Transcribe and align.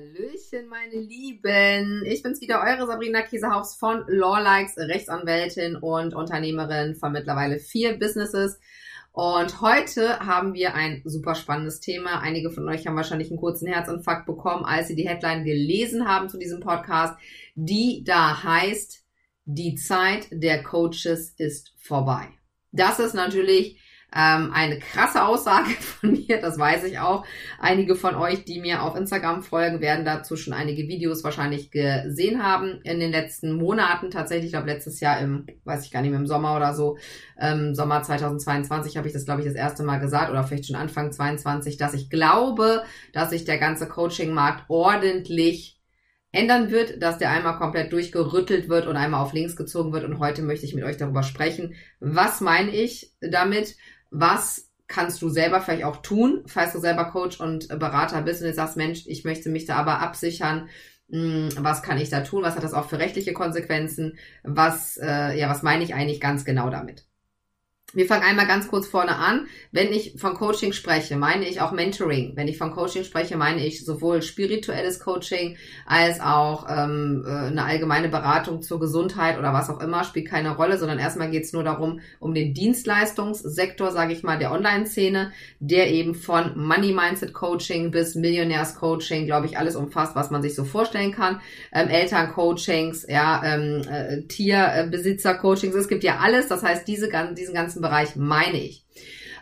Hallöchen, 0.00 0.66
meine 0.68 0.98
Lieben. 0.98 2.04
Ich 2.06 2.22
bin's 2.22 2.40
wieder, 2.40 2.62
eure 2.62 2.86
Sabrina 2.86 3.20
Käsehaus 3.20 3.74
von 3.74 4.04
Lawlikes, 4.08 4.78
Rechtsanwältin 4.78 5.76
und 5.76 6.14
Unternehmerin 6.14 6.94
von 6.94 7.12
mittlerweile 7.12 7.58
vier 7.58 7.98
Businesses. 7.98 8.58
Und 9.12 9.60
heute 9.60 10.20
haben 10.20 10.54
wir 10.54 10.74
ein 10.74 11.02
super 11.04 11.34
spannendes 11.34 11.80
Thema. 11.80 12.20
Einige 12.20 12.50
von 12.50 12.66
euch 12.68 12.86
haben 12.86 12.96
wahrscheinlich 12.96 13.28
einen 13.28 13.40
kurzen 13.40 13.68
Herzinfarkt 13.68 14.24
bekommen, 14.24 14.64
als 14.64 14.88
sie 14.88 14.96
die 14.96 15.06
Headline 15.06 15.44
gelesen 15.44 16.08
haben 16.08 16.30
zu 16.30 16.38
diesem 16.38 16.60
Podcast, 16.60 17.18
die 17.54 18.02
da 18.02 18.42
heißt, 18.42 19.04
die 19.44 19.74
Zeit 19.74 20.28
der 20.30 20.62
Coaches 20.62 21.34
ist 21.36 21.74
vorbei. 21.78 22.28
Das 22.72 23.00
ist 23.00 23.14
natürlich 23.14 23.78
ähm, 24.14 24.50
eine 24.52 24.78
krasse 24.78 25.24
Aussage 25.24 25.70
von 25.80 26.12
mir, 26.12 26.40
das 26.40 26.58
weiß 26.58 26.84
ich 26.84 26.98
auch. 26.98 27.24
Einige 27.58 27.94
von 27.94 28.14
euch, 28.16 28.44
die 28.44 28.60
mir 28.60 28.82
auf 28.82 28.96
Instagram 28.96 29.42
folgen, 29.42 29.80
werden 29.80 30.04
dazu 30.04 30.36
schon 30.36 30.52
einige 30.52 30.88
Videos 30.88 31.22
wahrscheinlich 31.22 31.70
gesehen 31.70 32.42
haben 32.42 32.80
in 32.82 32.98
den 32.98 33.12
letzten 33.12 33.52
Monaten. 33.52 34.10
Tatsächlich, 34.10 34.46
ich 34.46 34.52
glaube, 34.52 34.70
letztes 34.70 35.00
Jahr 35.00 35.20
im, 35.20 35.46
weiß 35.64 35.84
ich 35.84 35.92
gar 35.92 36.02
nicht 36.02 36.10
mehr, 36.10 36.20
im 36.20 36.26
Sommer 36.26 36.56
oder 36.56 36.74
so, 36.74 36.98
ähm, 37.38 37.74
Sommer 37.74 38.02
2022 38.02 38.96
habe 38.96 39.06
ich 39.06 39.12
das, 39.12 39.24
glaube 39.24 39.42
ich, 39.42 39.46
das 39.46 39.56
erste 39.56 39.82
Mal 39.82 39.98
gesagt 39.98 40.30
oder 40.30 40.42
vielleicht 40.44 40.66
schon 40.66 40.76
Anfang 40.76 41.12
22, 41.12 41.76
dass 41.76 41.94
ich 41.94 42.10
glaube, 42.10 42.82
dass 43.12 43.30
sich 43.30 43.44
der 43.44 43.58
ganze 43.58 43.86
Coaching-Markt 43.86 44.64
ordentlich 44.68 45.80
ändern 46.32 46.70
wird, 46.70 47.02
dass 47.02 47.18
der 47.18 47.30
einmal 47.30 47.58
komplett 47.58 47.92
durchgerüttelt 47.92 48.68
wird 48.68 48.86
und 48.86 48.96
einmal 48.96 49.22
auf 49.22 49.32
links 49.32 49.56
gezogen 49.56 49.92
wird. 49.92 50.04
Und 50.04 50.18
heute 50.18 50.42
möchte 50.42 50.66
ich 50.66 50.74
mit 50.74 50.84
euch 50.84 50.96
darüber 50.96 51.22
sprechen. 51.22 51.74
Was 51.98 52.40
meine 52.40 52.70
ich 52.70 53.12
damit? 53.20 53.76
Was 54.10 54.68
kannst 54.88 55.22
du 55.22 55.28
selber 55.28 55.60
vielleicht 55.60 55.84
auch 55.84 55.98
tun, 55.98 56.42
falls 56.46 56.72
du 56.72 56.80
selber 56.80 57.04
Coach 57.06 57.40
und 57.40 57.68
Berater 57.68 58.22
bist 58.22 58.42
und 58.42 58.48
du 58.48 58.54
sagst, 58.54 58.76
Mensch, 58.76 59.04
ich 59.06 59.24
möchte 59.24 59.48
mich 59.48 59.64
da 59.66 59.76
aber 59.76 60.00
absichern, 60.00 60.68
hm, 61.10 61.50
was 61.58 61.82
kann 61.82 61.98
ich 61.98 62.10
da 62.10 62.20
tun, 62.22 62.42
was 62.42 62.56
hat 62.56 62.64
das 62.64 62.74
auch 62.74 62.88
für 62.88 62.98
rechtliche 62.98 63.32
Konsequenzen, 63.32 64.18
was, 64.42 64.96
äh, 64.96 65.38
ja, 65.38 65.48
was 65.48 65.62
meine 65.62 65.84
ich 65.84 65.94
eigentlich 65.94 66.20
ganz 66.20 66.44
genau 66.44 66.70
damit? 66.70 67.04
Wir 67.92 68.06
fangen 68.06 68.22
einmal 68.22 68.46
ganz 68.46 68.68
kurz 68.68 68.86
vorne 68.86 69.16
an. 69.16 69.48
Wenn 69.72 69.92
ich 69.92 70.14
von 70.16 70.34
Coaching 70.34 70.72
spreche, 70.72 71.16
meine 71.16 71.48
ich 71.48 71.60
auch 71.60 71.72
Mentoring. 71.72 72.32
Wenn 72.36 72.46
ich 72.46 72.56
von 72.56 72.70
Coaching 72.70 73.02
spreche, 73.02 73.36
meine 73.36 73.66
ich 73.66 73.84
sowohl 73.84 74.22
spirituelles 74.22 75.00
Coaching 75.00 75.56
als 75.86 76.20
auch 76.20 76.66
ähm, 76.68 77.24
äh, 77.26 77.30
eine 77.30 77.64
allgemeine 77.64 78.08
Beratung 78.08 78.62
zur 78.62 78.78
Gesundheit 78.78 79.38
oder 79.38 79.52
was 79.52 79.70
auch 79.70 79.80
immer, 79.80 80.04
spielt 80.04 80.28
keine 80.28 80.54
Rolle, 80.54 80.78
sondern 80.78 81.00
erstmal 81.00 81.30
geht 81.30 81.44
es 81.44 81.52
nur 81.52 81.64
darum, 81.64 81.98
um 82.20 82.32
den 82.32 82.54
Dienstleistungssektor, 82.54 83.90
sage 83.90 84.12
ich 84.12 84.22
mal, 84.22 84.38
der 84.38 84.52
Online-Szene, 84.52 85.32
der 85.58 85.90
eben 85.90 86.14
von 86.14 86.52
Money 86.56 86.92
Mindset 86.92 87.32
Coaching 87.32 87.90
bis 87.90 88.14
Millionärs 88.14 88.76
Coaching, 88.76 89.26
glaube 89.26 89.46
ich, 89.46 89.58
alles 89.58 89.74
umfasst, 89.74 90.14
was 90.14 90.30
man 90.30 90.42
sich 90.42 90.54
so 90.54 90.62
vorstellen 90.62 91.10
kann. 91.10 91.40
Ähm, 91.72 91.88
Eltern-Coachings, 91.88 93.06
ja, 93.08 93.42
ähm, 93.44 93.82
äh, 93.90 94.22
Tierbesitzer-Coachings, 94.28 95.74
es 95.74 95.88
gibt 95.88 96.04
ja 96.04 96.18
alles. 96.18 96.46
Das 96.46 96.62
heißt, 96.62 96.86
diese, 96.86 97.08
diesen 97.36 97.54
ganzen 97.54 97.79
Bereich 97.80 98.16
meine 98.16 98.62
ich. 98.62 98.86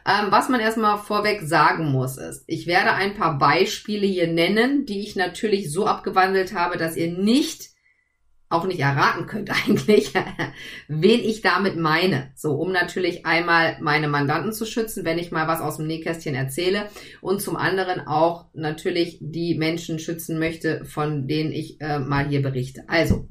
Ähm, 0.07 0.31
was 0.31 0.49
man 0.49 0.61
erstmal 0.61 0.99
vorweg 0.99 1.43
sagen 1.43 1.91
muss, 1.91 2.17
ist, 2.17 2.45
ich 2.47 2.67
werde 2.67 2.93
ein 2.93 3.15
paar 3.15 3.39
Beispiele 3.39 4.07
hier 4.07 4.29
nennen, 4.29 4.87
die 4.87 5.01
ich 5.01 5.17
natürlich 5.17 5.71
so 5.71 5.87
abgewandelt 5.87 6.55
habe, 6.55 6.79
dass 6.79 6.97
ihr 6.97 7.13
nicht 7.13 7.71
auch 8.51 8.67
nicht 8.67 8.81
erraten 8.81 9.27
könnt 9.27 9.51
eigentlich, 9.69 10.15
wen 10.89 11.21
ich 11.21 11.43
damit 11.43 11.77
meine. 11.77 12.33
So, 12.35 12.53
um 12.55 12.73
natürlich 12.73 13.27
einmal 13.27 13.77
meine 13.81 14.09
Mandanten 14.09 14.53
zu 14.53 14.65
schützen, 14.65 15.05
wenn 15.05 15.19
ich 15.19 15.31
mal 15.31 15.49
was 15.49 15.61
aus 15.61 15.77
dem 15.77 15.87
Nähkästchen 15.87 16.35
erzähle 16.35 16.89
und 17.21 17.43
zum 17.43 17.57
anderen 17.57 18.07
auch 18.07 18.47
natürlich 18.55 19.19
die 19.21 19.55
Menschen 19.57 19.99
schützen 19.99 20.39
möchte, 20.39 20.85
von 20.85 21.29
denen 21.29 21.53
ich 21.53 21.81
äh, 21.81 21.99
mal 21.99 22.27
hier 22.27 22.43
berichte. 22.43 22.85
Also, 22.89 23.29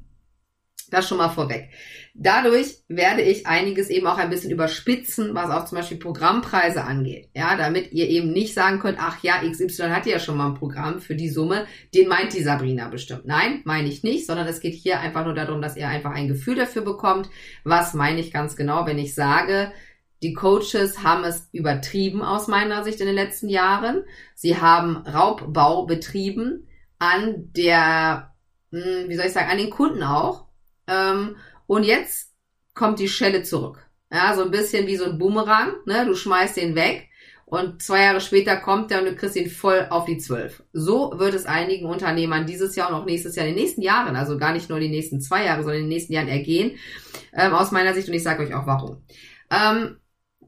das 0.90 1.08
schon 1.08 1.18
mal 1.18 1.30
vorweg. 1.30 1.70
Dadurch 2.14 2.78
werde 2.88 3.22
ich 3.22 3.46
einiges 3.46 3.90
eben 3.90 4.08
auch 4.08 4.18
ein 4.18 4.30
bisschen 4.30 4.52
überspitzen, 4.52 5.36
was 5.36 5.52
auch 5.52 5.66
zum 5.66 5.78
Beispiel 5.78 5.98
Programmpreise 5.98 6.84
angeht. 6.84 7.30
Ja, 7.36 7.56
damit 7.56 7.92
ihr 7.92 8.08
eben 8.08 8.32
nicht 8.32 8.54
sagen 8.54 8.80
könnt, 8.80 8.98
ach 9.00 9.22
ja, 9.22 9.42
XY 9.48 9.90
hat 9.90 10.06
ja 10.06 10.20
schon 10.20 10.38
mal 10.38 10.48
ein 10.48 10.56
Programm 10.56 11.00
für 11.00 11.16
die 11.16 11.30
Summe, 11.30 11.68
den 11.94 12.08
meint 12.08 12.34
die 12.34 12.42
Sabrina 12.42 12.88
bestimmt. 12.88 13.26
Nein, 13.26 13.62
meine 13.66 13.88
ich 13.88 14.04
nicht, 14.04 14.26
sondern 14.26 14.48
es 14.48 14.62
geht 14.62 14.74
hier 14.74 15.00
einfach 15.00 15.26
nur 15.26 15.36
darum, 15.36 15.62
dass 15.62 15.78
ihr 15.78 15.88
einfach 15.88 16.12
ein 16.12 16.28
Gefühl 16.28 16.56
dafür 16.56 16.82
bekommt. 16.82 17.30
Was 17.64 17.94
meine 17.94 18.20
ich 18.20 18.32
ganz 18.32 18.56
genau, 18.56 18.86
wenn 18.86 18.98
ich 18.98 19.14
sage, 19.14 19.72
die 20.24 20.34
Coaches 20.34 21.04
haben 21.04 21.24
es 21.24 21.48
übertrieben 21.52 22.24
aus 22.24 22.48
meiner 22.48 22.84
Sicht 22.84 23.00
in 23.00 23.06
den 23.06 23.16
letzten 23.16 23.50
Jahren. 23.50 24.04
Sie 24.34 24.60
haben 24.60 24.98
Raubbau 24.98 25.86
betrieben 25.86 26.68
an 26.98 27.52
der, 27.56 28.34
hm, 28.72 29.10
wie 29.10 29.16
soll 29.16 29.28
ich 29.28 29.34
sagen, 29.34 29.52
an 29.52 29.60
den 29.60 29.70
Kunden 29.70 30.02
auch 30.02 30.47
ähm, 30.88 31.38
und 31.66 31.84
jetzt 31.84 32.34
kommt 32.74 33.00
die 33.00 33.10
Schelle 33.10 33.44
zurück. 33.44 33.88
Ja, 34.12 34.34
so 34.36 34.44
ein 34.44 34.52
bisschen 34.52 34.88
wie 34.88 34.96
so 34.96 35.06
ein 35.06 35.18
Boomerang, 35.18 35.74
ne? 35.86 36.06
Du 36.06 36.16
schmeißt 36.16 36.58
den 36.58 36.76
weg 36.76 37.10
und 37.46 37.82
zwei 37.82 38.04
Jahre 38.04 38.22
später 38.22 38.58
kommt 38.58 38.92
der 38.92 39.00
und 39.00 39.06
du 39.06 39.16
kriegst 39.16 39.36
ihn 39.36 39.50
voll 39.50 39.88
auf 39.90 40.06
die 40.06 40.18
zwölf. 40.18 40.64
So 40.74 41.14
wird 41.18 41.34
es 41.34 41.46
einigen 41.46 41.86
Unternehmern 41.86 42.46
dieses 42.46 42.76
Jahr 42.76 42.90
und 42.90 42.96
auch 42.96 43.06
nächstes 43.06 43.36
Jahr, 43.36 43.46
in 43.46 43.56
den 43.56 43.64
nächsten 43.64 43.82
Jahren, 43.82 44.16
also 44.16 44.38
gar 44.38 44.54
nicht 44.54 44.70
nur 44.70 44.80
die 44.80 44.90
nächsten 44.90 45.22
zwei 45.22 45.46
Jahre, 45.46 45.64
sondern 45.64 45.78
in 45.78 45.84
den 45.86 45.94
nächsten 45.94 46.14
Jahren 46.14 46.28
ergehen, 46.28 46.78
ähm, 47.34 47.54
aus 47.54 47.72
meiner 47.72 47.94
Sicht 47.94 48.08
und 48.08 48.14
ich 48.14 48.24
sage 48.24 48.44
euch 48.44 48.54
auch 48.54 48.68
warum. 48.68 49.04
Ähm, 49.50 49.98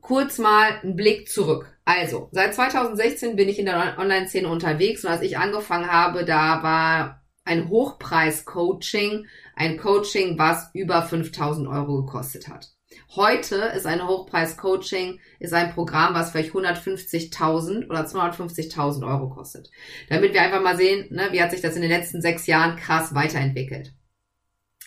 kurz 0.02 0.40
mal 0.40 0.80
ein 0.84 0.96
Blick 0.96 1.30
zurück. 1.30 1.74
Also, 1.86 2.30
seit 2.32 2.54
2016 2.54 3.36
bin 3.36 3.50
ich 3.50 3.60
in 3.60 3.66
der 3.66 3.96
Online-Szene 3.98 4.48
unterwegs 4.48 5.04
und 5.04 5.12
als 5.12 5.22
ich 5.22 5.38
angefangen 5.38 5.92
habe, 5.92 6.26
da 6.26 6.64
war 6.64 7.24
ein 7.46 7.70
Hochpreis-Coaching 7.70 9.26
ein 9.60 9.78
Coaching, 9.78 10.40
was 10.40 10.70
über 10.74 11.04
5000 11.04 11.68
Euro 11.68 12.04
gekostet 12.04 12.48
hat. 12.48 12.70
Heute 13.14 13.56
ist 13.76 13.86
ein 13.86 14.08
Hochpreis-Coaching, 14.08 15.20
ist 15.40 15.54
ein 15.54 15.74
Programm, 15.74 16.14
was 16.14 16.32
vielleicht 16.32 16.54
150.000 16.54 17.90
oder 17.90 18.06
250.000 18.06 19.06
Euro 19.06 19.30
kostet. 19.30 19.70
Damit 20.08 20.34
wir 20.34 20.42
einfach 20.42 20.62
mal 20.62 20.78
sehen, 20.78 21.08
ne, 21.14 21.28
wie 21.32 21.44
hat 21.44 21.52
sich 21.52 21.60
das 21.60 21.76
in 21.76 21.82
den 21.82 21.92
letzten 21.92 22.22
sechs 22.22 22.48
Jahren 22.48 22.78
krass 22.78 23.14
weiterentwickelt. 23.14 23.94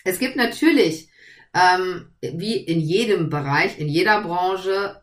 Es 0.05 0.19
gibt 0.19 0.37
natürlich, 0.37 1.11
ähm, 1.53 2.11
wie 2.23 2.57
in 2.57 2.81
jedem 2.81 3.29
Bereich, 3.29 3.79
in 3.79 3.89
jeder 3.89 4.23
Branche, 4.23 5.03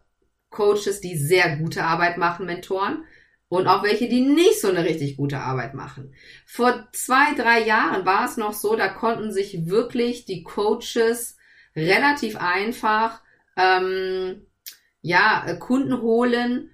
Coaches, 0.49 0.99
die 0.99 1.15
sehr 1.15 1.57
gute 1.57 1.83
Arbeit 1.83 2.17
machen, 2.17 2.47
Mentoren 2.47 3.05
und 3.49 3.67
auch 3.67 3.83
welche, 3.83 4.07
die 4.07 4.21
nicht 4.21 4.61
so 4.61 4.69
eine 4.69 4.85
richtig 4.85 5.17
gute 5.17 5.39
Arbeit 5.39 5.73
machen. 5.73 6.13
Vor 6.45 6.87
zwei, 6.93 7.33
drei 7.35 7.65
Jahren 7.65 8.05
war 8.05 8.25
es 8.25 8.37
noch 8.37 8.53
so, 8.53 8.75
da 8.75 8.87
konnten 8.87 9.31
sich 9.31 9.67
wirklich 9.67 10.25
die 10.25 10.43
Coaches 10.43 11.35
relativ 11.75 12.37
einfach 12.37 13.21
ähm, 13.57 14.45
ja 15.01 15.55
Kunden 15.55 16.01
holen 16.01 16.71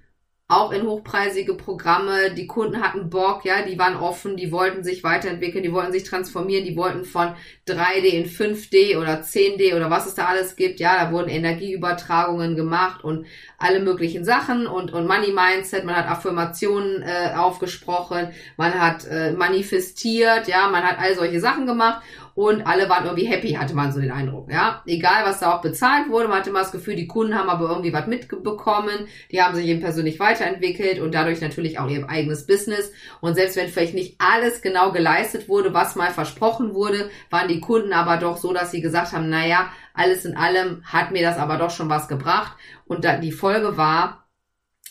auch 0.47 0.72
in 0.72 0.83
hochpreisige 0.83 1.56
Programme. 1.56 2.31
Die 2.31 2.45
Kunden 2.45 2.79
hatten 2.79 3.09
Bock, 3.09 3.45
ja, 3.45 3.63
die 3.63 3.79
waren 3.79 3.95
offen, 3.95 4.38
die 4.38 4.51
wollten 4.51 4.83
sich 4.83 5.03
weiterentwickeln, 5.03 5.63
die 5.63 5.73
wollten 5.73 5.91
sich 5.91 6.03
transformieren, 6.03 6.66
die 6.66 6.78
wollten 6.78 7.03
von 7.03 7.33
3D 7.67 8.06
in 8.06 8.25
5D 8.29 9.00
oder 9.00 9.22
10D 9.22 9.75
oder 9.75 9.89
was 9.89 10.06
es 10.06 10.13
da 10.13 10.25
alles 10.25 10.56
gibt. 10.56 10.80
Ja, 10.80 11.03
da 11.03 11.12
wurden 11.12 11.30
Energieübertragungen 11.30 12.56
gemacht 12.56 13.03
und 13.03 13.25
alle 13.57 13.80
möglichen 13.80 14.24
Sachen 14.24 14.68
und, 14.68 14.94
und 14.94 15.07
Money 15.07 15.31
Mindset, 15.31 15.83
man 15.83 15.95
hat 15.95 16.07
Affirmationen 16.07 17.01
äh, 17.01 17.33
aufgesprochen, 17.36 18.30
man 18.56 18.80
hat 18.80 19.06
äh, 19.06 19.31
manifestiert, 19.31 20.47
ja, 20.47 20.68
man 20.69 20.83
hat 20.83 21.00
all 21.00 21.15
solche 21.15 21.39
Sachen 21.39 21.65
gemacht 21.65 22.03
und 22.35 22.67
alle 22.67 22.89
waren 22.89 23.05
irgendwie 23.05 23.25
happy, 23.25 23.53
hatte 23.53 23.73
man 23.73 23.93
so 23.93 24.01
den 24.01 24.11
Eindruck. 24.11 24.51
Ja, 24.51 24.83
egal 24.85 25.23
was 25.23 25.39
da 25.39 25.55
auch 25.55 25.61
bezahlt 25.61 26.09
wurde, 26.09 26.27
man 26.27 26.39
hatte 26.39 26.49
immer 26.49 26.59
das 26.59 26.73
Gefühl, 26.73 26.97
die 26.97 27.07
Kunden 27.07 27.33
haben 27.33 27.49
aber 27.49 27.69
irgendwie 27.69 27.93
was 27.93 28.07
mitbekommen, 28.07 29.07
die 29.31 29.41
haben 29.41 29.55
sich 29.55 29.65
eben 29.65 29.79
persönlich 29.79 30.19
weiterentwickelt 30.19 30.99
und 30.99 31.15
dadurch 31.15 31.39
natürlich 31.39 31.79
auch 31.79 31.89
ihr 31.89 32.07
eigenes 32.09 32.45
Business. 32.45 32.91
Und 33.21 33.35
selbst 33.35 33.55
wenn 33.55 33.69
vielleicht 33.69 33.93
nicht 33.93 34.15
alles 34.19 34.61
genau 34.61 34.91
geleistet 34.91 35.47
wurde, 35.47 35.73
was 35.73 35.95
mal 35.95 36.11
versprochen 36.11 36.73
wurde, 36.73 37.09
waren 37.29 37.47
die 37.47 37.61
Kunden 37.61 37.93
aber 37.93 38.17
doch 38.17 38.35
so, 38.35 38.51
dass 38.51 38.69
sie 38.69 38.81
gesagt 38.81 39.13
haben, 39.13 39.29
naja, 39.29 39.71
alles 39.93 40.25
in 40.25 40.35
allem 40.35 40.83
hat 40.83 41.11
mir 41.11 41.21
das 41.21 41.37
aber 41.37 41.55
doch 41.57 41.71
schon 41.71 41.89
was 41.89 42.09
gebracht. 42.09 42.57
Und 42.85 43.05
da, 43.05 43.15
die 43.15 43.31
Folge 43.31 43.77
war, 43.77 44.27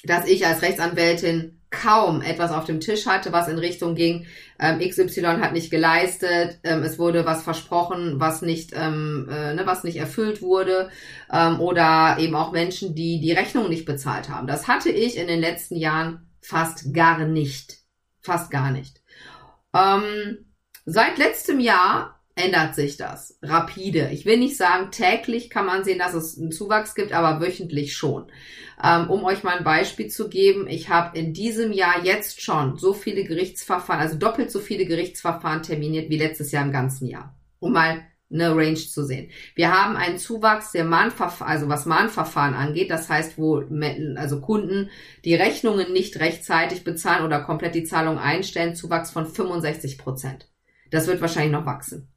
dass 0.02 0.26
ich 0.26 0.46
als 0.46 0.62
Rechtsanwältin 0.62 1.60
kaum 1.82 2.22
etwas 2.22 2.52
auf 2.52 2.64
dem 2.64 2.80
Tisch 2.80 3.06
hatte, 3.06 3.32
was 3.32 3.48
in 3.48 3.58
Richtung 3.58 3.94
ging, 3.94 4.26
ähm, 4.58 4.78
XY 4.78 5.40
hat 5.40 5.52
nicht 5.52 5.70
geleistet, 5.70 6.58
ähm, 6.62 6.82
es 6.82 6.98
wurde 6.98 7.26
was 7.26 7.42
versprochen, 7.42 8.20
was 8.20 8.42
nicht, 8.42 8.72
ähm, 8.74 9.28
äh, 9.30 9.54
ne, 9.54 9.62
was 9.66 9.84
nicht 9.84 9.96
erfüllt 9.96 10.42
wurde, 10.42 10.90
ähm, 11.32 11.60
oder 11.60 12.16
eben 12.18 12.34
auch 12.34 12.52
Menschen, 12.52 12.94
die 12.94 13.20
die 13.20 13.32
Rechnung 13.32 13.68
nicht 13.68 13.84
bezahlt 13.84 14.28
haben. 14.28 14.46
Das 14.46 14.68
hatte 14.68 14.90
ich 14.90 15.16
in 15.16 15.26
den 15.26 15.40
letzten 15.40 15.76
Jahren 15.76 16.30
fast 16.40 16.94
gar 16.94 17.18
nicht. 17.18 17.78
Fast 18.20 18.50
gar 18.50 18.70
nicht. 18.70 19.02
Ähm, 19.74 20.46
seit 20.84 21.18
letztem 21.18 21.60
Jahr 21.60 22.13
ändert 22.36 22.74
sich 22.74 22.96
das 22.96 23.38
rapide. 23.42 24.10
Ich 24.10 24.26
will 24.26 24.38
nicht 24.38 24.56
sagen, 24.56 24.90
täglich 24.90 25.50
kann 25.50 25.66
man 25.66 25.84
sehen, 25.84 25.98
dass 25.98 26.14
es 26.14 26.38
einen 26.38 26.50
Zuwachs 26.50 26.94
gibt, 26.94 27.12
aber 27.12 27.40
wöchentlich 27.40 27.96
schon. 27.96 28.26
Ähm, 28.82 29.08
um 29.08 29.24
euch 29.24 29.44
mal 29.44 29.56
ein 29.56 29.64
Beispiel 29.64 30.08
zu 30.08 30.28
geben, 30.28 30.66
ich 30.68 30.88
habe 30.88 31.16
in 31.16 31.32
diesem 31.32 31.72
Jahr 31.72 32.04
jetzt 32.04 32.42
schon 32.42 32.76
so 32.76 32.92
viele 32.92 33.24
Gerichtsverfahren, 33.24 34.00
also 34.00 34.18
doppelt 34.18 34.50
so 34.50 34.58
viele 34.58 34.84
Gerichtsverfahren 34.84 35.62
terminiert 35.62 36.10
wie 36.10 36.18
letztes 36.18 36.50
Jahr 36.50 36.64
im 36.64 36.72
ganzen 36.72 37.06
Jahr. 37.06 37.38
Um 37.60 37.72
mal 37.72 38.02
eine 38.32 38.56
Range 38.56 38.74
zu 38.74 39.04
sehen. 39.04 39.30
Wir 39.54 39.70
haben 39.70 39.96
einen 39.96 40.18
Zuwachs 40.18 40.72
der 40.72 40.84
Mahnverfahren, 40.84 41.52
also 41.52 41.68
was 41.68 41.86
Mahnverfahren 41.86 42.54
angeht, 42.54 42.90
das 42.90 43.08
heißt, 43.08 43.38
wo 43.38 43.62
also 44.16 44.40
Kunden 44.40 44.90
die 45.24 45.36
Rechnungen 45.36 45.92
nicht 45.92 46.18
rechtzeitig 46.18 46.82
bezahlen 46.82 47.24
oder 47.24 47.40
komplett 47.42 47.76
die 47.76 47.84
Zahlung 47.84 48.18
einstellen, 48.18 48.74
Zuwachs 48.74 49.12
von 49.12 49.26
65 49.26 49.98
Prozent. 49.98 50.48
Das 50.90 51.06
wird 51.06 51.20
wahrscheinlich 51.20 51.52
noch 51.52 51.66
wachsen. 51.66 52.08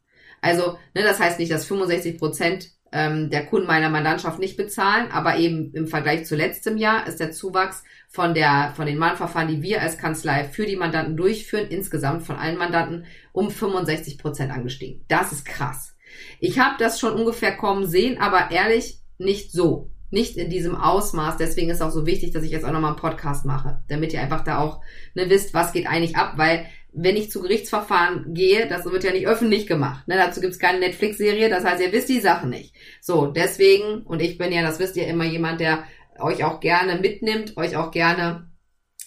Also, 0.42 0.78
ne, 0.94 1.04
das 1.04 1.20
heißt 1.20 1.40
nicht, 1.40 1.52
dass 1.52 1.66
65 1.66 2.18
Prozent 2.18 2.70
ähm, 2.92 3.30
der 3.30 3.46
Kunden 3.46 3.68
meiner 3.68 3.90
Mandantschaft 3.90 4.40
nicht 4.40 4.58
bezahlen, 4.58 5.12
aber 5.12 5.38
eben 5.38 5.74
im 5.74 5.88
Vergleich 5.88 6.26
zu 6.26 6.36
letztem 6.36 6.78
Jahr 6.78 7.08
ist 7.08 7.20
der 7.20 7.32
Zuwachs 7.32 7.84
von 8.08 8.34
der 8.34 8.74
von 8.76 8.86
den 8.86 8.98
Mahnverfahren, 8.98 9.50
die 9.50 9.62
wir 9.62 9.82
als 9.82 9.98
Kanzlei 9.98 10.46
für 10.46 10.66
die 10.66 10.78
Mandanten 10.78 11.18
durchführen, 11.18 11.68
insgesamt 11.70 12.24
von 12.24 12.38
allen 12.38 12.58
Mandanten 12.58 13.06
um 13.34 13.52
65 13.52 14.18
Prozent 14.18 14.52
angestiegen. 14.52 15.04
Das 15.08 15.32
ist 15.32 15.46
krass. 15.46 15.96
Ich 16.40 16.60
habe 16.60 16.76
das 16.80 17.00
schon 17.00 17.14
ungefähr 17.14 17.56
kommen 17.56 17.86
sehen, 17.86 18.20
aber 18.20 18.52
ehrlich 18.52 19.02
nicht 19.18 19.52
so. 19.52 19.92
Nicht 20.10 20.38
in 20.38 20.50
diesem 20.50 20.76
Ausmaß. 20.76 21.36
Deswegen 21.36 21.70
ist 21.70 21.82
auch 21.82 21.92
so 21.92 22.06
wichtig, 22.06 22.32
dass 22.32 22.44
ich 22.44 22.52
jetzt 22.52 22.64
auch 22.64 22.72
nochmal 22.72 22.92
einen 22.92 23.00
Podcast 23.00 23.46
mache, 23.46 23.84
damit 23.90 24.14
ihr 24.14 24.22
einfach 24.22 24.42
da 24.42 24.60
auch 24.60 24.82
ne, 25.16 25.30
wisst, 25.30 25.54
was 25.54 25.74
geht 25.74 25.86
eigentlich 25.86 26.16
ab, 26.16 26.34
weil 26.38 26.66
wenn 27.00 27.16
ich 27.16 27.30
zu 27.30 27.42
Gerichtsverfahren 27.42 28.34
gehe, 28.34 28.68
das 28.68 28.86
wird 28.86 29.04
ja 29.04 29.12
nicht 29.12 29.28
öffentlich 29.28 29.68
gemacht. 29.68 30.08
Ne? 30.08 30.16
Dazu 30.16 30.42
gibt's 30.42 30.58
keine 30.58 30.80
Netflix-Serie, 30.80 31.48
das 31.48 31.64
heißt, 31.64 31.82
ihr 31.82 31.92
wisst 31.92 32.10
die 32.10 32.20
Sachen 32.20 32.50
nicht. 32.50 32.74
So, 33.02 33.28
deswegen, 33.28 34.02
und 34.02 34.22
ich 34.22 34.40
bin 34.40 34.52
ja, 34.52 34.64
das 34.64 34.80
wisst 34.80 34.98
ihr, 34.98 35.08
immer 35.08 35.26
jemand, 35.26 35.60
der 35.60 35.84
euch 36.20 36.44
auch 36.44 36.60
gerne 36.60 37.00
mitnimmt, 37.00 37.56
euch 37.56 37.76
auch 37.76 37.92
gerne 37.92 38.50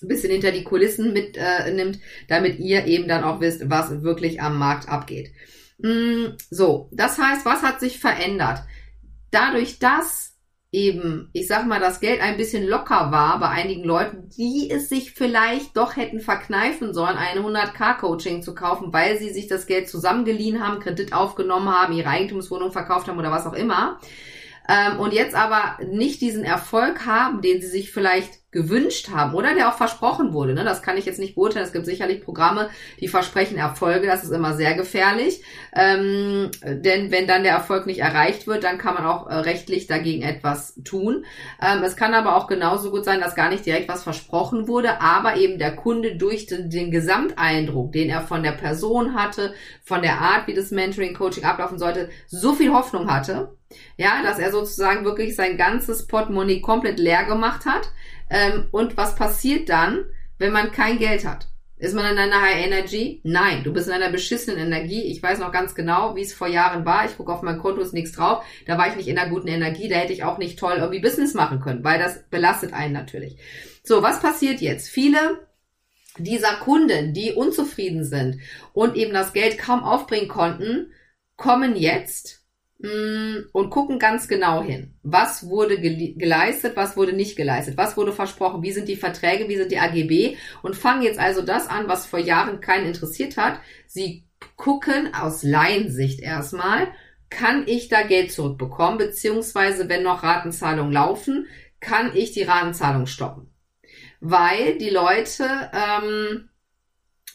ein 0.01 0.09
bisschen 0.09 0.31
hinter 0.31 0.53
die 0.53 0.63
Kulissen 0.63 1.13
mitnimmt, 1.13 1.97
äh, 1.97 2.01
damit 2.29 2.61
ihr 2.61 2.87
eben 2.87 3.09
dann 3.09 3.25
auch 3.25 3.41
wisst, 3.41 3.69
was 3.69 4.03
wirklich 4.03 4.41
am 4.41 4.57
Markt 4.57 4.89
abgeht. 4.89 5.33
Mm, 5.79 6.37
so, 6.49 6.89
das 6.93 7.19
heißt, 7.19 7.45
was 7.45 7.63
hat 7.63 7.81
sich 7.81 7.99
verändert? 7.99 8.61
Dadurch, 9.33 9.81
dass 9.81 10.30
eben, 10.72 11.31
ich 11.32 11.49
sag 11.49 11.67
mal, 11.67 11.81
das 11.81 12.00
Geld 12.00 12.20
ein 12.20 12.37
bisschen 12.37 12.67
locker 12.67 13.11
war 13.11 13.40
bei 13.40 13.49
einigen 13.49 13.82
Leuten, 13.82 14.28
die 14.28 14.70
es 14.70 14.88
sich 14.88 15.12
vielleicht 15.12 15.76
doch 15.76 15.96
hätten 15.96 16.20
verkneifen 16.20 16.94
sollen, 16.94 17.17
eine 17.17 17.40
100k-Coaching 17.40 18.43
zu 18.43 18.55
kaufen, 18.55 18.93
weil 18.93 19.19
sie 19.19 19.31
sich 19.31 19.49
das 19.49 19.67
Geld 19.67 19.88
zusammengeliehen 19.88 20.64
haben, 20.64 20.81
Kredit 20.81 21.12
aufgenommen 21.12 21.69
haben, 21.69 21.93
ihre 21.93 22.08
Eigentumswohnung 22.08 22.70
verkauft 22.70 23.08
haben 23.08 23.19
oder 23.19 23.32
was 23.32 23.46
auch 23.46 23.52
immer. 23.52 23.99
Ähm, 24.69 25.00
und 25.00 25.12
jetzt 25.12 25.34
aber 25.34 25.78
nicht 25.84 26.20
diesen 26.20 26.44
Erfolg 26.44 27.05
haben, 27.05 27.40
den 27.43 27.61
sie 27.61 27.69
sich 27.69 27.90
vielleicht 27.90 28.40
gewünscht 28.52 29.11
haben 29.11 29.35
oder 29.35 29.55
der 29.55 29.69
auch 29.69 29.76
versprochen 29.76 30.32
wurde. 30.32 30.55
Ne? 30.55 30.64
Das 30.64 30.82
kann 30.82 30.97
ich 30.97 31.05
jetzt 31.05 31.20
nicht 31.20 31.37
beurteilen. 31.37 31.64
Es 31.64 31.73
gibt 31.73 31.87
sicherlich 31.87 32.25
Programme, 32.25 32.69
die 32.99 33.06
versprechen 33.06 33.56
Erfolge. 33.56 34.06
Das 34.06 34.25
ist 34.25 34.31
immer 34.31 34.55
sehr 34.55 34.75
gefährlich. 34.75 35.43
Ähm, 35.73 36.50
denn 36.64 37.12
wenn 37.12 37.29
dann 37.29 37.44
der 37.44 37.52
Erfolg 37.52 37.87
nicht 37.87 38.00
erreicht 38.00 38.49
wird, 38.49 38.64
dann 38.64 38.79
kann 38.79 38.94
man 38.94 39.06
auch 39.06 39.29
äh, 39.29 39.35
rechtlich 39.35 39.87
dagegen 39.87 40.23
etwas 40.23 40.75
tun. 40.85 41.25
Ähm, 41.62 41.85
es 41.85 41.97
kann 41.97 42.12
aber 42.12 42.35
auch 42.37 42.49
genauso 42.49 42.91
gut 42.91 43.05
sein, 43.05 43.20
dass 43.20 43.37
gar 43.37 43.50
nicht 43.50 43.64
direkt 43.64 43.88
was 43.88 44.02
versprochen 44.02 44.67
wurde, 44.67 45.00
aber 45.00 45.37
eben 45.37 45.58
der 45.58 45.76
Kunde 45.76 46.17
durch 46.17 46.46
den, 46.46 46.70
den 46.70 46.91
Gesamteindruck, 46.91 47.93
den 47.93 48.11
er 48.11 48.23
von 48.23 48.43
der 48.43 48.53
Person 48.53 49.14
hatte, 49.14 49.55
von 49.85 50.03
der 50.03 50.20
Art, 50.20 50.49
wie 50.49 50.55
das 50.55 50.73
Mentoring-Coaching 50.73 51.44
ablaufen 51.44 51.79
sollte, 51.79 52.11
so 52.26 52.55
viel 52.55 52.73
Hoffnung 52.73 53.08
hatte, 53.08 53.56
ja, 53.96 54.23
dass 54.25 54.41
er 54.41 54.50
sozusagen 54.50 55.05
wirklich 55.05 55.37
sein 55.37 55.56
ganzes 55.56 56.08
Portemonnaie 56.08 56.61
komplett 56.61 56.99
leer 56.99 57.25
gemacht 57.25 57.64
hat 57.67 57.93
ähm, 58.31 58.69
und 58.71 58.97
was 58.97 59.17
passiert 59.17 59.69
dann, 59.69 60.05
wenn 60.38 60.53
man 60.53 60.73
kein 60.73 60.99
Geld 60.99 61.27
hat? 61.27 61.49
Ist 61.77 61.94
man 61.94 62.12
in 62.12 62.19
einer 62.19 62.43
High 62.43 62.67
Energy? 62.67 63.23
Nein, 63.25 63.65
du 63.65 63.73
bist 63.73 63.88
in 63.88 63.94
einer 63.94 64.11
beschissenen 64.11 64.59
Energie. 64.59 65.03
Ich 65.05 65.23
weiß 65.23 65.38
noch 65.38 65.50
ganz 65.50 65.75
genau, 65.75 66.15
wie 66.15 66.21
es 66.21 66.35
vor 66.35 66.47
Jahren 66.47 66.85
war. 66.85 67.06
Ich 67.06 67.17
gucke 67.17 67.32
auf 67.32 67.41
mein 67.41 67.59
Konto, 67.59 67.81
ist 67.81 67.94
nichts 67.94 68.12
drauf. 68.12 68.44
Da 68.67 68.77
war 68.77 68.88
ich 68.88 68.97
nicht 68.97 69.09
in 69.09 69.19
einer 69.19 69.31
guten 69.31 69.49
Energie. 69.49 69.88
Da 69.88 69.97
hätte 69.97 70.12
ich 70.12 70.23
auch 70.23 70.37
nicht 70.37 70.59
toll 70.59 70.75
irgendwie 70.77 71.00
Business 71.00 71.32
machen 71.32 71.61
können, 71.61 71.82
weil 71.82 71.99
das 71.99 72.29
belastet 72.29 72.75
einen 72.75 72.93
natürlich. 72.93 73.38
So, 73.82 74.03
was 74.03 74.21
passiert 74.21 74.61
jetzt? 74.61 74.91
Viele 74.91 75.49
dieser 76.19 76.55
Kunden, 76.56 77.15
die 77.15 77.32
unzufrieden 77.32 78.05
sind 78.05 78.41
und 78.75 78.94
eben 78.97 79.15
das 79.15 79.32
Geld 79.32 79.56
kaum 79.56 79.82
aufbringen 79.82 80.29
konnten, 80.29 80.93
kommen 81.37 81.77
jetzt 81.77 82.40
und 82.82 83.69
gucken 83.71 83.99
ganz 83.99 84.27
genau 84.27 84.62
hin. 84.62 84.94
Was 85.03 85.47
wurde 85.47 85.79
geleistet, 85.79 86.77
was 86.77 86.97
wurde 86.97 87.12
nicht 87.12 87.37
geleistet, 87.37 87.77
was 87.77 87.97
wurde 87.99 88.12
versprochen, 88.12 88.62
wie 88.62 88.73
sind 88.73 88.88
die 88.88 88.97
Verträge, 88.97 89.49
wie 89.49 89.56
sind 89.56 89.71
die 89.71 89.79
AGB 89.79 90.37
und 90.62 90.77
fangen 90.77 91.03
jetzt 91.03 91.19
also 91.19 91.43
das 91.43 91.69
an, 91.69 91.88
was 91.88 92.06
vor 92.06 92.19
Jahren 92.19 92.61
keinen 92.61 92.87
interessiert 92.87 93.37
hat. 93.37 93.61
Sie 93.87 94.25
gucken 94.56 95.15
aus 95.15 95.43
Laiensicht 95.43 96.21
erstmal, 96.21 96.88
kann 97.29 97.65
ich 97.67 97.88
da 97.88 98.03
Geld 98.03 98.32
zurückbekommen, 98.32 98.97
beziehungsweise 98.97 99.88
wenn 99.91 100.03
noch 100.03 100.23
Ratenzahlungen 100.23 100.93
laufen, 100.93 101.47
kann 101.81 102.17
ich 102.17 102.32
die 102.32 102.43
Ratenzahlung 102.43 103.06
stoppen. 103.06 103.53
Weil 104.21 104.79
die 104.79 104.91
Leute, 104.91 105.44
ähm, 105.73 106.49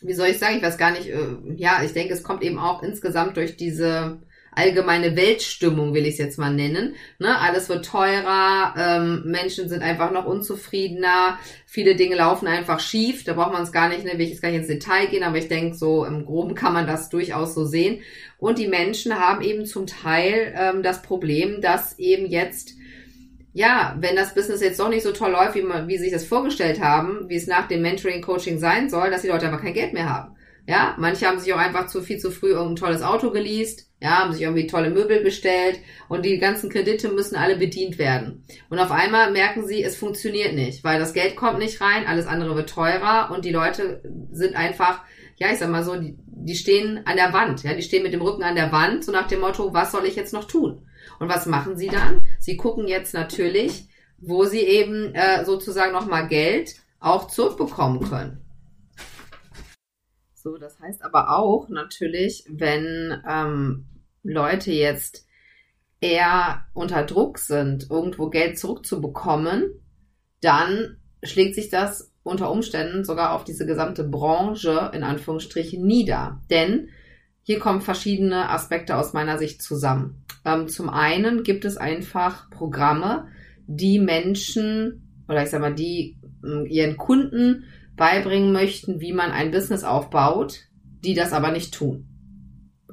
wie 0.01 0.13
soll 0.13 0.27
ich 0.27 0.39
sagen, 0.39 0.57
ich 0.57 0.63
weiß 0.63 0.77
gar 0.77 0.91
nicht, 0.91 1.07
äh, 1.07 1.37
ja, 1.55 1.83
ich 1.83 1.93
denke, 1.93 2.13
es 2.13 2.23
kommt 2.23 2.43
eben 2.43 2.57
auch 2.57 2.81
insgesamt 2.81 3.37
durch 3.37 3.57
diese 3.57 4.21
allgemeine 4.55 5.15
Weltstimmung, 5.15 5.93
will 5.93 6.05
ich 6.05 6.13
es 6.13 6.17
jetzt 6.17 6.39
mal 6.39 6.53
nennen. 6.53 6.95
Ne? 7.19 7.39
Alles 7.39 7.69
wird 7.69 7.85
teurer, 7.85 8.73
ähm, 8.77 9.23
Menschen 9.25 9.69
sind 9.69 9.83
einfach 9.83 10.11
noch 10.11 10.25
unzufriedener, 10.25 11.37
viele 11.65 11.95
Dinge 11.95 12.15
laufen 12.15 12.47
einfach 12.47 12.79
schief, 12.79 13.23
da 13.23 13.33
braucht 13.33 13.53
man 13.53 13.63
es 13.63 13.71
gar 13.71 13.89
nicht, 13.89 14.03
ne, 14.03 14.13
will 14.13 14.21
ich 14.21 14.31
jetzt 14.31 14.41
gar 14.41 14.49
nicht 14.49 14.59
ins 14.59 14.67
Detail 14.67 15.07
gehen, 15.07 15.23
aber 15.23 15.37
ich 15.37 15.47
denke, 15.47 15.75
so 15.75 16.05
im 16.05 16.25
Groben 16.25 16.55
kann 16.55 16.73
man 16.73 16.87
das 16.87 17.09
durchaus 17.09 17.53
so 17.53 17.65
sehen. 17.65 18.01
Und 18.37 18.59
die 18.59 18.67
Menschen 18.67 19.19
haben 19.19 19.41
eben 19.41 19.65
zum 19.65 19.87
Teil 19.87 20.53
ähm, 20.57 20.83
das 20.83 21.01
Problem, 21.01 21.61
dass 21.61 21.99
eben 21.99 22.25
jetzt 22.25 22.75
ja, 23.55 23.95
wenn 24.01 24.17
das 24.17 24.35
Business 24.35 24.59
jetzt 24.59 24.81
doch 24.81 24.89
nicht 24.89 25.03
so 25.03 25.13
toll 25.13 25.31
läuft, 25.31 25.55
wie, 25.55 25.61
man, 25.61 25.87
wie 25.87 25.95
sie 25.95 26.03
sich 26.03 26.11
das 26.11 26.25
vorgestellt 26.25 26.81
haben, 26.81 27.29
wie 27.29 27.37
es 27.37 27.47
nach 27.47 27.69
dem 27.69 27.81
Mentoring-Coaching 27.81 28.59
sein 28.59 28.89
soll, 28.89 29.09
dass 29.09 29.21
die 29.21 29.29
Leute 29.29 29.45
einfach 29.45 29.61
kein 29.61 29.73
Geld 29.73 29.93
mehr 29.93 30.09
haben. 30.09 30.34
Ja, 30.67 30.95
manche 30.97 31.27
haben 31.27 31.39
sich 31.39 31.53
auch 31.53 31.59
einfach 31.59 31.87
zu 31.87 32.01
viel 32.01 32.17
zu 32.17 32.31
früh 32.31 32.49
irgendein 32.49 32.75
tolles 32.77 33.01
Auto 33.01 33.31
geleast 33.31 33.85
ja, 34.05 34.19
haben 34.19 34.33
sich 34.33 34.43
irgendwie 34.43 34.67
tolle 34.67 34.89
Möbel 34.89 35.21
bestellt 35.21 35.79
und 36.09 36.25
die 36.25 36.37
ganzen 36.37 36.69
Kredite 36.69 37.09
müssen 37.09 37.35
alle 37.35 37.55
bedient 37.55 37.97
werden. 37.97 38.45
Und 38.69 38.77
auf 38.77 38.91
einmal 38.91 39.31
merken 39.31 39.65
sie, 39.65 39.83
es 39.83 39.95
funktioniert 39.95 40.53
nicht, 40.53 40.83
weil 40.83 40.99
das 40.99 41.13
Geld 41.13 41.35
kommt 41.35 41.59
nicht 41.59 41.81
rein, 41.81 42.05
alles 42.05 42.27
andere 42.27 42.55
wird 42.55 42.69
teurer 42.69 43.31
und 43.33 43.45
die 43.45 43.51
Leute 43.51 44.03
sind 44.31 44.55
einfach, 44.55 45.01
ja, 45.37 45.51
ich 45.51 45.57
sag 45.57 45.69
mal 45.69 45.83
so, 45.83 45.95
die, 45.95 46.17
die 46.27 46.55
stehen 46.55 47.01
an 47.05 47.15
der 47.15 47.33
Wand, 47.33 47.63
ja, 47.63 47.73
die 47.73 47.81
stehen 47.81 48.03
mit 48.03 48.13
dem 48.13 48.21
Rücken 48.21 48.43
an 48.43 48.55
der 48.55 48.71
Wand, 48.71 49.05
so 49.05 49.11
nach 49.11 49.27
dem 49.27 49.39
Motto, 49.39 49.73
was 49.73 49.91
soll 49.91 50.05
ich 50.05 50.15
jetzt 50.15 50.33
noch 50.33 50.45
tun? 50.45 50.85
Und 51.19 51.29
was 51.29 51.45
machen 51.45 51.77
sie 51.77 51.87
dann? 51.87 52.21
Sie 52.39 52.57
gucken 52.57 52.87
jetzt 52.87 53.13
natürlich, 53.13 53.87
wo 54.19 54.45
sie 54.45 54.61
eben 54.61 55.15
äh, 55.15 55.45
sozusagen 55.45 55.93
nochmal 55.93 56.27
Geld 56.27 56.75
auch 56.99 57.27
zurückbekommen 57.27 58.07
können. 58.07 58.44
So, 60.45 60.59
das 60.59 60.79
heißt 60.79 61.03
aber 61.03 61.35
auch 61.35 61.69
natürlich, 61.69 62.45
wenn 62.47 63.19
ähm, 63.27 63.85
Leute 64.21 64.71
jetzt 64.71 65.25
eher 65.99 66.67
unter 66.75 67.01
Druck 67.01 67.39
sind, 67.39 67.89
irgendwo 67.89 68.29
Geld 68.29 68.59
zurückzubekommen, 68.59 69.71
dann 70.41 70.97
schlägt 71.23 71.55
sich 71.55 71.69
das 71.69 72.13
unter 72.21 72.51
Umständen 72.51 73.03
sogar 73.03 73.33
auf 73.33 73.43
diese 73.43 73.65
gesamte 73.65 74.03
Branche 74.03 74.91
in 74.93 75.03
Anführungsstrichen 75.03 75.83
nieder. 75.83 76.43
Denn 76.51 76.89
hier 77.41 77.57
kommen 77.57 77.81
verschiedene 77.81 78.47
Aspekte 78.51 78.97
aus 78.97 79.13
meiner 79.13 79.39
Sicht 79.39 79.63
zusammen. 79.63 80.25
Ähm, 80.45 80.67
zum 80.67 80.91
einen 80.91 81.41
gibt 81.41 81.65
es 81.65 81.75
einfach 81.75 82.51
Programme, 82.51 83.29
die 83.65 83.97
Menschen 83.97 85.23
oder 85.27 85.41
ich 85.41 85.49
sag 85.49 85.61
mal, 85.61 85.73
die 85.73 86.19
äh, 86.43 86.67
ihren 86.67 86.97
Kunden 86.97 87.63
beibringen 87.95 88.51
möchten, 88.51 88.99
wie 88.99 89.13
man 89.13 89.31
ein 89.31 89.51
Business 89.51 89.83
aufbaut, 89.83 90.61
die 91.03 91.13
das 91.13 91.33
aber 91.33 91.51
nicht 91.51 91.73
tun. 91.73 92.07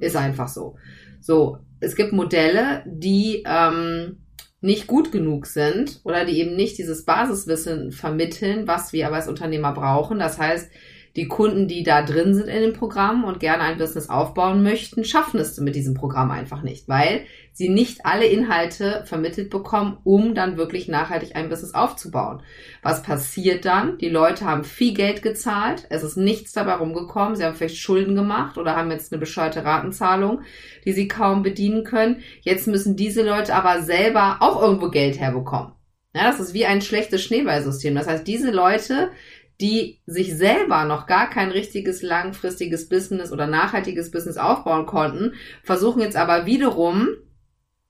Ist 0.01 0.17
einfach 0.17 0.49
so. 0.49 0.77
So, 1.21 1.59
es 1.81 1.97
gibt 1.97 2.13
Modelle, 2.13 2.83
die 2.87 3.45
ähm, 3.47 4.23
nicht 4.61 4.87
gut 4.87 5.13
genug 5.13 5.47
sind 5.47 6.01
oder 6.05 6.25
die 6.25 6.39
eben 6.39 6.55
nicht 6.55 6.79
dieses 6.79 7.05
Basiswissen 7.05 7.91
vermitteln, 7.91 8.67
was 8.67 8.93
wir 8.93 9.07
aber 9.07 9.17
als 9.17 9.29
Unternehmer 9.29 9.73
brauchen. 9.73 10.19
Das 10.19 10.39
heißt, 10.39 10.71
die 11.17 11.29
Kunden, 11.29 11.69
die 11.69 11.83
da 11.83 12.03
drin 12.03 12.35
sind 12.35 12.49
in 12.49 12.63
dem 12.63 12.73
Programm 12.73 13.25
und 13.25 13.41
gerne 13.41 13.63
ein 13.65 13.79
Business 13.79 14.09
aufbauen 14.09 14.63
möchten, 14.63 15.05
schaffen 15.05 15.39
es 15.39 15.59
mit 15.59 15.75
diesem 15.75 15.95
Programm 15.95 16.31
einfach 16.31 16.63
nicht, 16.63 16.89
weil 16.89 17.27
sie 17.53 17.69
nicht 17.69 18.07
alle 18.07 18.25
Inhalte 18.25 19.05
vermittelt 19.05 19.51
bekommen, 19.51 19.99
um 20.05 20.35
dann 20.35 20.57
wirklich 20.57 20.89
nachhaltig 20.89 21.37
ein 21.37 21.51
Business 21.51 21.75
aufzubauen. 21.75 22.43
Was 22.83 23.03
passiert 23.03 23.67
dann? 23.67 23.99
Die 23.99 24.09
Leute 24.09 24.47
haben 24.47 24.65
viel 24.65 24.95
Geld 24.95 25.23
gezahlt, 25.23 25.87
es 25.91 26.03
ist 26.03 26.17
nichts 26.17 26.53
dabei 26.53 26.75
rumgekommen, 26.75 27.37
sie 27.37 27.45
haben 27.45 27.55
vielleicht 27.55 27.79
Schulden 27.79 28.15
gemacht 28.15 28.57
oder 28.57 28.75
haben 28.75 28.91
jetzt 28.91 29.13
eine 29.13 29.21
bescheuerte 29.21 29.65
Ratenzahlung, 29.65 30.41
die 30.87 30.93
sie 30.93 31.09
kaum 31.09 31.43
bedienen 31.43 31.85
können. 31.85 32.23
Jetzt 32.41 32.67
müssen 32.67 32.97
diese 32.97 33.23
Leute 33.23 33.55
aber 33.55 33.83
selber 33.83 34.39
auch 34.41 34.63
irgendwo 34.63 34.89
Geld 34.89 35.21
herbekommen. 35.21 35.73
Ja, 36.15 36.25
das 36.25 36.41
ist 36.41 36.53
wie 36.53 36.67
ein 36.67 36.83
schlechtes 36.83 37.23
Schneeballsystem. 37.23 37.95
Das 37.95 38.07
heißt, 38.07 38.27
diese 38.27 38.51
Leute 38.51 39.11
die 39.63 40.01
sich 40.07 40.37
selber 40.37 40.85
noch 40.85 41.07
gar 41.07 41.31
kein 41.31 41.53
richtiges 41.53 42.03
langfristiges 42.03 42.89
Business 42.89 43.31
oder 43.31 43.47
nachhaltiges 43.47 44.11
Business 44.11 44.37
aufbauen 44.37 44.87
konnten, 44.87 45.35
versuchen 45.63 46.03
jetzt 46.03 46.17
aber 46.17 46.47
wiederum 46.47 47.09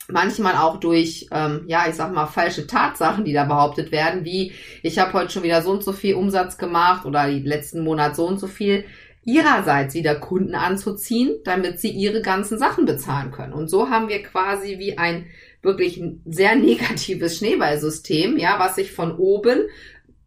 manchmal 0.08 0.56
auch 0.56 0.78
durch, 0.78 1.28
ähm, 1.32 1.64
ja, 1.66 1.86
ich 1.88 1.94
sag 1.94 2.12
mal, 2.12 2.26
falsche 2.26 2.66
Tatsachen, 2.66 3.24
die 3.24 3.32
da 3.32 3.44
behauptet 3.44 3.90
werden, 3.90 4.24
wie 4.24 4.52
ich 4.82 4.98
habe 4.98 5.14
heute 5.14 5.32
schon 5.32 5.44
wieder 5.44 5.62
so 5.62 5.70
und 5.70 5.82
so 5.82 5.92
viel 5.92 6.14
Umsatz 6.14 6.58
gemacht 6.58 7.06
oder 7.06 7.30
die 7.30 7.40
letzten 7.40 7.82
Monat 7.82 8.16
so 8.16 8.26
und 8.26 8.38
so 8.38 8.48
viel, 8.48 8.84
ihrerseits 9.24 9.94
wieder 9.94 10.16
Kunden 10.16 10.54
anzuziehen, 10.54 11.36
damit 11.44 11.80
sie 11.80 11.90
ihre 11.90 12.22
ganzen 12.22 12.58
Sachen 12.58 12.84
bezahlen 12.84 13.30
können. 13.30 13.52
Und 13.52 13.68
so 13.68 13.88
haben 13.88 14.08
wir 14.08 14.22
quasi 14.22 14.78
wie 14.78 14.98
ein 14.98 15.26
wirklich 15.62 16.02
sehr 16.26 16.56
negatives 16.56 17.38
Schneeballsystem, 17.38 18.36
ja, 18.36 18.58
was 18.58 18.74
sich 18.74 18.92
von 18.92 19.16
oben 19.16 19.68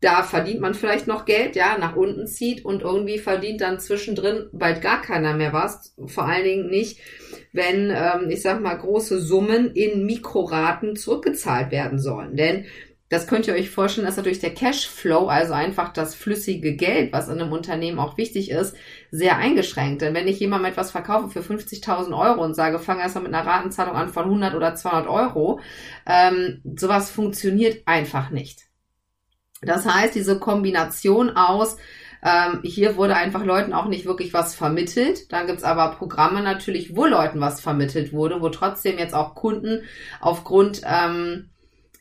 da 0.06 0.22
verdient 0.22 0.62
man 0.62 0.76
vielleicht 0.76 1.08
noch 1.08 1.26
Geld, 1.26 1.56
ja, 1.56 1.78
nach 1.80 1.96
unten 1.96 2.28
zieht 2.28 2.64
und 2.64 2.84
irgendwie 2.84 3.18
verdient 3.18 3.62
dann 3.62 3.80
zwischendrin 3.80 4.50
bald 4.52 4.82
gar 4.82 5.02
keiner 5.02 5.34
mehr 5.34 5.52
was. 5.52 5.96
Vor 6.06 6.26
allen 6.26 6.44
Dingen 6.44 6.70
nicht, 6.70 7.00
wenn, 7.54 7.90
ähm, 7.90 8.30
ich 8.30 8.44
sag 8.44 8.62
mal, 8.62 8.76
große 8.76 9.20
Summen 9.20 9.72
in 9.74 10.06
Mikroraten 10.06 10.96
zurückgezahlt 10.96 11.72
werden 11.72 11.98
sollen. 11.98 12.36
Denn 12.36 12.66
das 13.10 13.26
könnt 13.26 13.48
ihr 13.48 13.56
euch 13.56 13.72
vorstellen, 13.72 14.08
ist 14.08 14.18
natürlich 14.18 14.40
der 14.40 14.54
Cashflow, 14.54 15.28
also 15.28 15.54
einfach 15.54 15.92
das 15.92 16.14
flüssige 16.14 16.76
Geld, 16.76 17.12
was 17.12 17.28
in 17.28 17.40
einem 17.40 17.52
Unternehmen 17.52 17.98
auch 17.98 18.18
wichtig 18.18 18.52
ist, 18.52 18.76
sehr 19.10 19.38
eingeschränkt. 19.38 20.04
Denn 20.04 20.14
wenn 20.14 20.28
ich 20.28 20.40
jemandem 20.40 20.72
etwas 20.72 20.92
verkaufe 20.92 21.30
für 21.30 21.54
50.000 21.54 22.16
Euro 22.16 22.44
und 22.44 22.54
sage, 22.54 22.78
fange 22.78 23.02
erstmal 23.02 23.24
mit 23.24 23.34
einer 23.34 23.46
Ratenzahlung 23.46 23.96
an 23.96 24.10
von 24.10 24.26
100 24.26 24.54
oder 24.54 24.76
200 24.76 25.08
Euro, 25.08 25.60
ähm, 26.06 26.62
sowas 26.76 27.10
funktioniert 27.10 27.88
einfach 27.88 28.30
nicht. 28.30 28.65
Das 29.66 29.86
heißt, 29.86 30.16
diese 30.16 30.40
Kombination 30.40 31.36
aus, 31.36 31.78
ähm, 32.24 32.62
hier 32.64 32.98
wurde 32.98 33.16
einfach 33.16 33.46
Leuten 33.46 33.74
auch 33.74 33.86
nicht 33.86 34.06
wirklich 34.06 34.34
was 34.34 34.56
vermittelt. 34.56 35.32
Dann 35.32 35.46
gibt's 35.46 35.64
aber 35.64 35.92
Programme 35.96 36.42
natürlich, 36.42 36.96
wo 36.96 37.06
Leuten 37.06 37.40
was 37.40 37.62
vermittelt 37.62 38.14
wurde, 38.14 38.42
wo 38.42 38.50
trotzdem 38.50 38.98
jetzt 38.98 39.14
auch 39.14 39.36
Kunden 39.36 39.84
aufgrund 40.22 40.82
ähm, 40.86 41.50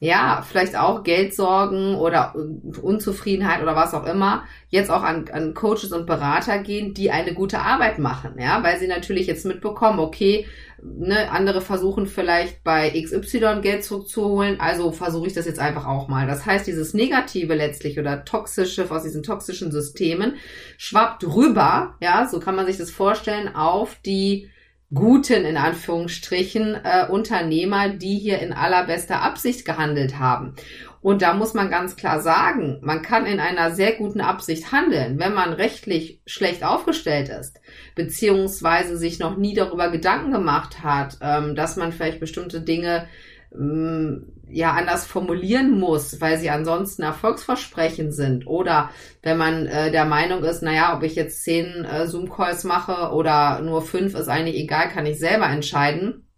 ja, 0.05 0.45
vielleicht 0.47 0.77
auch 0.77 1.03
Geldsorgen 1.03 1.95
oder 1.95 2.35
Unzufriedenheit 2.83 3.63
oder 3.63 3.75
was 3.75 3.95
auch 3.95 4.05
immer, 4.05 4.45
jetzt 4.69 4.91
auch 4.91 5.03
an, 5.03 5.25
an 5.33 5.55
Coaches 5.55 5.93
und 5.93 6.07
Berater 6.07 6.59
gehen, 6.59 6.93
die 6.93 7.11
eine 7.11 7.33
gute 7.33 7.61
Arbeit 7.61 7.99
machen, 7.99 8.35
ja, 8.39 8.63
weil 8.63 8.79
sie 8.79 8.87
natürlich 8.87 9.27
jetzt 9.27 9.47
mitbekommen, 9.47 9.99
okay, 9.99 10.47
ne, 10.83 11.31
andere 11.31 11.63
versuchen 11.63 12.07
vielleicht 12.07 12.63
bei 12.65 12.91
XY 12.91 13.61
Geld 13.63 13.83
zurückzuholen, 13.83 14.61
also 14.61 14.93
versuche 14.93 15.29
ich 15.29 15.33
das 15.33 15.47
jetzt 15.47 15.59
einfach 15.59 15.87
auch 15.87 16.07
mal. 16.07 16.27
Das 16.27 16.45
heißt, 16.45 16.67
dieses 16.67 16.93
Negative 16.93 17.55
letztlich 17.55 17.99
oder 17.99 18.27
toxische 18.27 18.91
aus 18.91 19.05
diesen 19.05 19.23
toxischen 19.23 19.73
Systemen 19.73 20.35
schwappt 20.77 21.25
rüber, 21.25 21.95
ja, 22.01 22.29
so 22.31 22.41
kann 22.41 22.57
man 22.57 22.67
sich 22.67 22.77
das 22.77 22.91
vorstellen, 22.91 23.55
auf 23.55 23.97
die 24.05 24.51
guten, 24.93 25.45
in 25.45 25.57
Anführungsstrichen, 25.57 26.76
äh, 26.85 27.07
Unternehmer, 27.09 27.88
die 27.88 28.19
hier 28.19 28.41
in 28.41 28.53
allerbester 28.53 29.23
Absicht 29.23 29.64
gehandelt 29.64 30.19
haben. 30.19 30.55
Und 31.00 31.21
da 31.21 31.35
muss 31.35 31.53
man 31.53 31.69
ganz 31.69 31.97
klar 31.97 32.21
sagen, 32.21 32.79
man 32.81 33.03
kann 33.03 33.26
in 33.26 33.38
einer 33.38 33.73
sehr 33.73 33.93
guten 33.93 34.23
Absicht 34.23 34.73
handeln, 34.73 35.19
wenn 35.19 35.35
man 35.35 35.53
rechtlich 35.53 36.23
schlecht 36.25 36.64
aufgestellt 36.64 37.29
ist, 37.29 37.61
beziehungsweise 37.95 38.97
sich 38.97 39.19
noch 39.19 39.37
nie 39.37 39.55
darüber 39.55 39.91
Gedanken 39.91 40.33
gemacht 40.33 40.83
hat, 40.83 41.19
ähm, 41.21 41.55
dass 41.55 41.76
man 41.76 41.93
vielleicht 41.93 42.21
bestimmte 42.21 42.62
Dinge 42.62 43.07
ähm, 43.55 44.34
ja 44.55 44.73
anders 44.73 45.05
formulieren 45.05 45.79
muss, 45.79 46.21
weil 46.21 46.39
sie 46.39 46.51
ansonsten 46.51 47.03
Erfolgsversprechen 47.03 48.13
sind. 48.13 48.47
Oder 48.47 48.91
wenn 49.23 49.37
man 49.37 49.67
äh, 49.67 49.91
der 49.91 50.05
Meinung 50.05 50.45
ist, 50.45 50.63
naja, 50.63 50.97
ob 50.97 51.03
ich 51.03 51.17
jetzt 51.17 51.43
zehn 51.43 51.85
äh, 51.85 52.07
Zoom-Calls 52.07 52.65
mache 52.65 53.13
oder 53.13 53.61
nur 53.61 53.83
fünf, 53.83 54.15
ist 54.15 54.29
eigentlich 54.29 54.57
egal, 54.57 54.89
kann 54.89 55.07
ich 55.07 55.19
selber 55.19 55.47
entscheiden. 55.47 56.29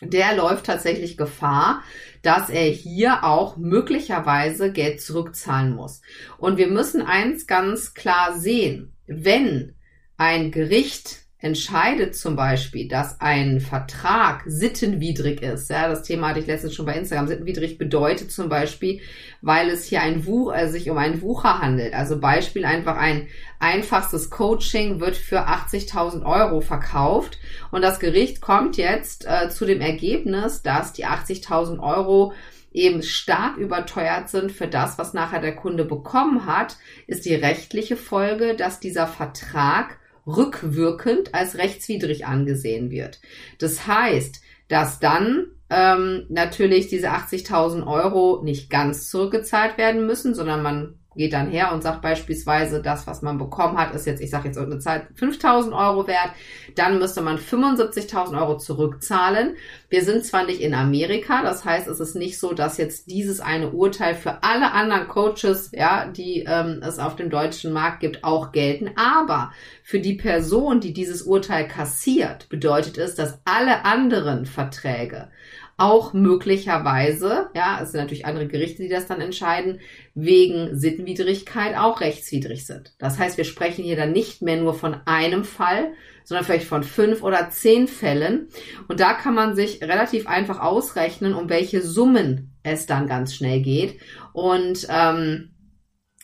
Der 0.00 0.34
läuft 0.34 0.66
tatsächlich 0.66 1.16
Gefahr, 1.16 1.82
dass 2.22 2.50
er 2.50 2.68
hier 2.68 3.22
auch 3.22 3.56
möglicherweise 3.56 4.72
Geld 4.72 5.00
zurückzahlen 5.00 5.74
muss. 5.74 6.00
Und 6.38 6.56
wir 6.56 6.68
müssen 6.68 7.02
eins 7.02 7.46
ganz 7.46 7.94
klar 7.94 8.38
sehen. 8.38 8.96
Wenn 9.06 9.76
ein 10.16 10.50
Gericht 10.50 11.21
entscheidet 11.42 12.14
zum 12.14 12.36
Beispiel, 12.36 12.86
dass 12.86 13.20
ein 13.20 13.60
Vertrag 13.60 14.44
sittenwidrig 14.46 15.42
ist, 15.42 15.68
ja, 15.70 15.88
das 15.88 16.04
Thema 16.04 16.28
hatte 16.28 16.38
ich 16.38 16.46
letztens 16.46 16.74
schon 16.74 16.86
bei 16.86 16.94
Instagram, 16.94 17.26
sittenwidrig 17.26 17.78
bedeutet 17.78 18.30
zum 18.30 18.48
Beispiel, 18.48 19.00
weil 19.40 19.68
es 19.68 19.84
hier 19.84 20.02
ein 20.02 20.24
Wuch, 20.24 20.54
äh, 20.54 20.68
sich 20.68 20.88
um 20.88 20.96
einen 20.98 21.20
Wucher 21.20 21.58
handelt. 21.58 21.94
Also 21.94 22.20
Beispiel 22.20 22.64
einfach 22.64 22.96
ein 22.96 23.26
einfachstes 23.58 24.30
Coaching 24.30 25.00
wird 25.00 25.16
für 25.16 25.48
80.000 25.48 26.24
Euro 26.24 26.60
verkauft. 26.60 27.38
Und 27.72 27.82
das 27.82 27.98
Gericht 27.98 28.40
kommt 28.40 28.76
jetzt 28.76 29.26
äh, 29.26 29.50
zu 29.50 29.66
dem 29.66 29.80
Ergebnis, 29.80 30.62
dass 30.62 30.92
die 30.92 31.06
80.000 31.06 31.80
Euro 31.80 32.34
eben 32.72 33.02
stark 33.02 33.56
überteuert 33.56 34.28
sind 34.28 34.52
für 34.52 34.68
das, 34.68 34.96
was 34.96 35.12
nachher 35.12 35.40
der 35.40 35.56
Kunde 35.56 35.84
bekommen 35.84 36.46
hat, 36.46 36.76
ist 37.08 37.26
die 37.26 37.34
rechtliche 37.34 37.96
Folge, 37.96 38.54
dass 38.54 38.80
dieser 38.80 39.08
Vertrag 39.08 39.98
rückwirkend 40.26 41.34
als 41.34 41.56
rechtswidrig 41.56 42.26
angesehen 42.26 42.90
wird. 42.90 43.20
Das 43.58 43.86
heißt, 43.86 44.40
dass 44.68 45.00
dann 45.00 45.46
ähm, 45.70 46.26
natürlich 46.28 46.88
diese 46.88 47.10
80.000 47.10 47.86
Euro 47.86 48.42
nicht 48.44 48.70
ganz 48.70 49.08
zurückgezahlt 49.08 49.78
werden 49.78 50.06
müssen, 50.06 50.34
sondern 50.34 50.62
man 50.62 50.98
geht 51.16 51.32
dann 51.32 51.50
her 51.50 51.72
und 51.72 51.82
sagt 51.82 52.02
beispielsweise, 52.02 52.82
das, 52.82 53.06
was 53.06 53.22
man 53.22 53.38
bekommen 53.38 53.78
hat, 53.78 53.94
ist 53.94 54.06
jetzt, 54.06 54.20
ich 54.20 54.30
sage 54.30 54.48
jetzt 54.48 54.56
irgendeine 54.56 54.82
Zeit, 54.82 55.06
5000 55.14 55.74
Euro 55.74 56.06
wert, 56.06 56.30
dann 56.76 56.98
müsste 56.98 57.20
man 57.20 57.38
75.000 57.38 58.38
Euro 58.38 58.58
zurückzahlen. 58.58 59.56
Wir 59.88 60.04
sind 60.04 60.24
zwar 60.24 60.44
nicht 60.44 60.60
in 60.60 60.74
Amerika, 60.74 61.42
das 61.42 61.64
heißt, 61.64 61.88
es 61.88 62.00
ist 62.00 62.14
nicht 62.14 62.38
so, 62.38 62.52
dass 62.52 62.78
jetzt 62.78 63.10
dieses 63.10 63.40
eine 63.40 63.70
Urteil 63.70 64.14
für 64.14 64.42
alle 64.42 64.72
anderen 64.72 65.08
Coaches, 65.08 65.70
ja, 65.72 66.06
die 66.06 66.44
ähm, 66.46 66.80
es 66.82 66.98
auf 66.98 67.16
dem 67.16 67.30
deutschen 67.30 67.72
Markt 67.72 68.00
gibt, 68.00 68.24
auch 68.24 68.52
gelten, 68.52 68.90
aber 68.96 69.52
für 69.82 70.00
die 70.00 70.14
Person, 70.14 70.80
die 70.80 70.92
dieses 70.92 71.22
Urteil 71.22 71.68
kassiert, 71.68 72.48
bedeutet 72.48 72.98
es, 72.98 73.14
dass 73.14 73.40
alle 73.44 73.84
anderen 73.84 74.46
Verträge 74.46 75.28
auch 75.82 76.12
möglicherweise, 76.12 77.50
ja, 77.56 77.80
es 77.82 77.90
sind 77.90 78.00
natürlich 78.00 78.24
andere 78.24 78.46
Gerichte, 78.46 78.82
die 78.82 78.88
das 78.88 79.08
dann 79.08 79.20
entscheiden, 79.20 79.80
wegen 80.14 80.76
Sittenwidrigkeit 80.76 81.76
auch 81.76 82.00
rechtswidrig 82.00 82.66
sind. 82.66 82.94
Das 82.98 83.18
heißt, 83.18 83.36
wir 83.36 83.44
sprechen 83.44 83.82
hier 83.82 83.96
dann 83.96 84.12
nicht 84.12 84.42
mehr 84.42 84.58
nur 84.58 84.74
von 84.74 84.96
einem 85.06 85.42
Fall, 85.42 85.92
sondern 86.22 86.44
vielleicht 86.44 86.68
von 86.68 86.84
fünf 86.84 87.24
oder 87.24 87.50
zehn 87.50 87.88
Fällen. 87.88 88.48
Und 88.86 89.00
da 89.00 89.12
kann 89.14 89.34
man 89.34 89.56
sich 89.56 89.82
relativ 89.82 90.28
einfach 90.28 90.60
ausrechnen, 90.60 91.34
um 91.34 91.48
welche 91.48 91.82
Summen 91.82 92.52
es 92.62 92.86
dann 92.86 93.08
ganz 93.08 93.34
schnell 93.34 93.60
geht. 93.60 93.98
Und 94.32 94.86
ähm, 94.88 95.51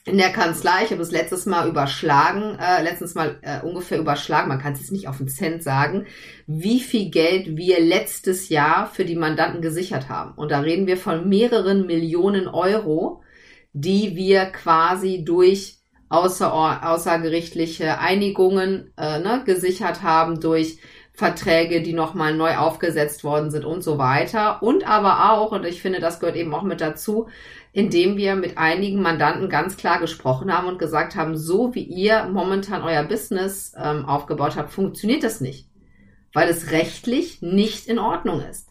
in 0.09 0.19
der 0.19 0.31
Kanzlei, 0.31 0.85
ich 0.85 0.91
habe 0.91 1.03
es 1.03 1.11
letztes 1.11 1.47
Mal 1.47 1.69
überschlagen, 1.69 2.59
äh, 2.59 2.83
letztens 2.83 3.15
mal 3.15 3.39
äh, 3.43 3.61
ungefähr 3.61 3.99
überschlagen, 3.99 4.49
man 4.49 4.59
kann 4.59 4.73
es 4.73 4.81
jetzt 4.81 4.93
nicht 4.93 5.09
auf 5.09 5.19
den 5.19 5.29
Cent 5.29 5.63
sagen, 5.63 6.07
wie 6.47 6.81
viel 6.81 7.11
Geld 7.11 7.57
wir 7.57 7.81
letztes 7.81 8.49
Jahr 8.49 8.87
für 8.87 9.05
die 9.05 9.17
Mandanten 9.17 9.61
gesichert 9.61 10.09
haben. 10.09 10.33
Und 10.35 10.51
da 10.51 10.61
reden 10.61 10.87
wir 10.87 10.97
von 10.97 11.29
mehreren 11.29 11.87
Millionen 11.87 12.49
Euro, 12.49 13.23
die 13.73 14.17
wir 14.17 14.47
quasi 14.47 15.25
durch 15.25 15.79
außer, 16.09 16.53
außergerichtliche 16.85 17.99
Einigungen 17.99 18.93
äh, 18.97 19.21
ne, 19.21 19.43
gesichert 19.45 20.03
haben, 20.03 20.41
durch 20.41 20.79
Verträge, 21.19 21.83
die 21.83 21.95
nochmal 21.95 22.35
neu 22.37 22.57
aufgesetzt 22.57 23.25
worden 23.25 23.51
sind 23.51 23.65
und 23.65 23.83
so 23.83 23.99
weiter. 23.99 24.63
Und 24.63 24.89
aber 24.89 25.33
auch, 25.33 25.51
und 25.51 25.67
ich 25.67 25.83
finde, 25.83 25.99
das 25.99 26.21
gehört 26.21 26.37
eben 26.37 26.55
auch 26.55 26.63
mit 26.63 26.81
dazu, 26.81 27.29
indem 27.73 28.17
wir 28.17 28.35
mit 28.35 28.59
einigen 28.59 29.03
Mandanten 29.03 29.49
ganz 29.49 29.77
klar 29.77 30.01
gesprochen 30.01 30.53
haben 30.53 30.69
und 30.69 30.79
gesagt 30.79 31.17
haben, 31.17 31.37
so 31.37 31.75
wie 31.75 31.83
ihr 31.83 32.25
momentan 32.25 32.83
euer 32.83 33.05
Business 33.05 33.75
ähm, 33.77 34.07
aufgebaut 34.07 34.57
habt, 34.57 34.71
funktioniert 34.73 35.23
das 35.23 35.41
nicht, 35.41 35.69
weil 36.33 36.49
es 36.49 36.71
rechtlich 36.71 37.43
nicht 37.43 37.87
in 37.87 37.99
Ordnung 37.99 38.41
ist. 38.41 38.69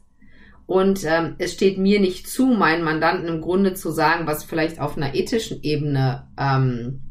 Und 0.65 1.05
ähm, 1.05 1.35
es 1.37 1.53
steht 1.53 1.77
mir 1.77 2.01
nicht 2.01 2.27
zu, 2.27 2.45
meinen 2.47 2.83
Mandanten 2.83 3.29
im 3.29 3.41
Grunde 3.41 3.73
zu 3.73 3.89
sagen, 3.89 4.27
was 4.27 4.43
vielleicht 4.43 4.81
auf 4.81 4.97
einer 4.97 5.15
ethischen 5.15 5.63
Ebene 5.63 6.27
ähm, 6.37 7.06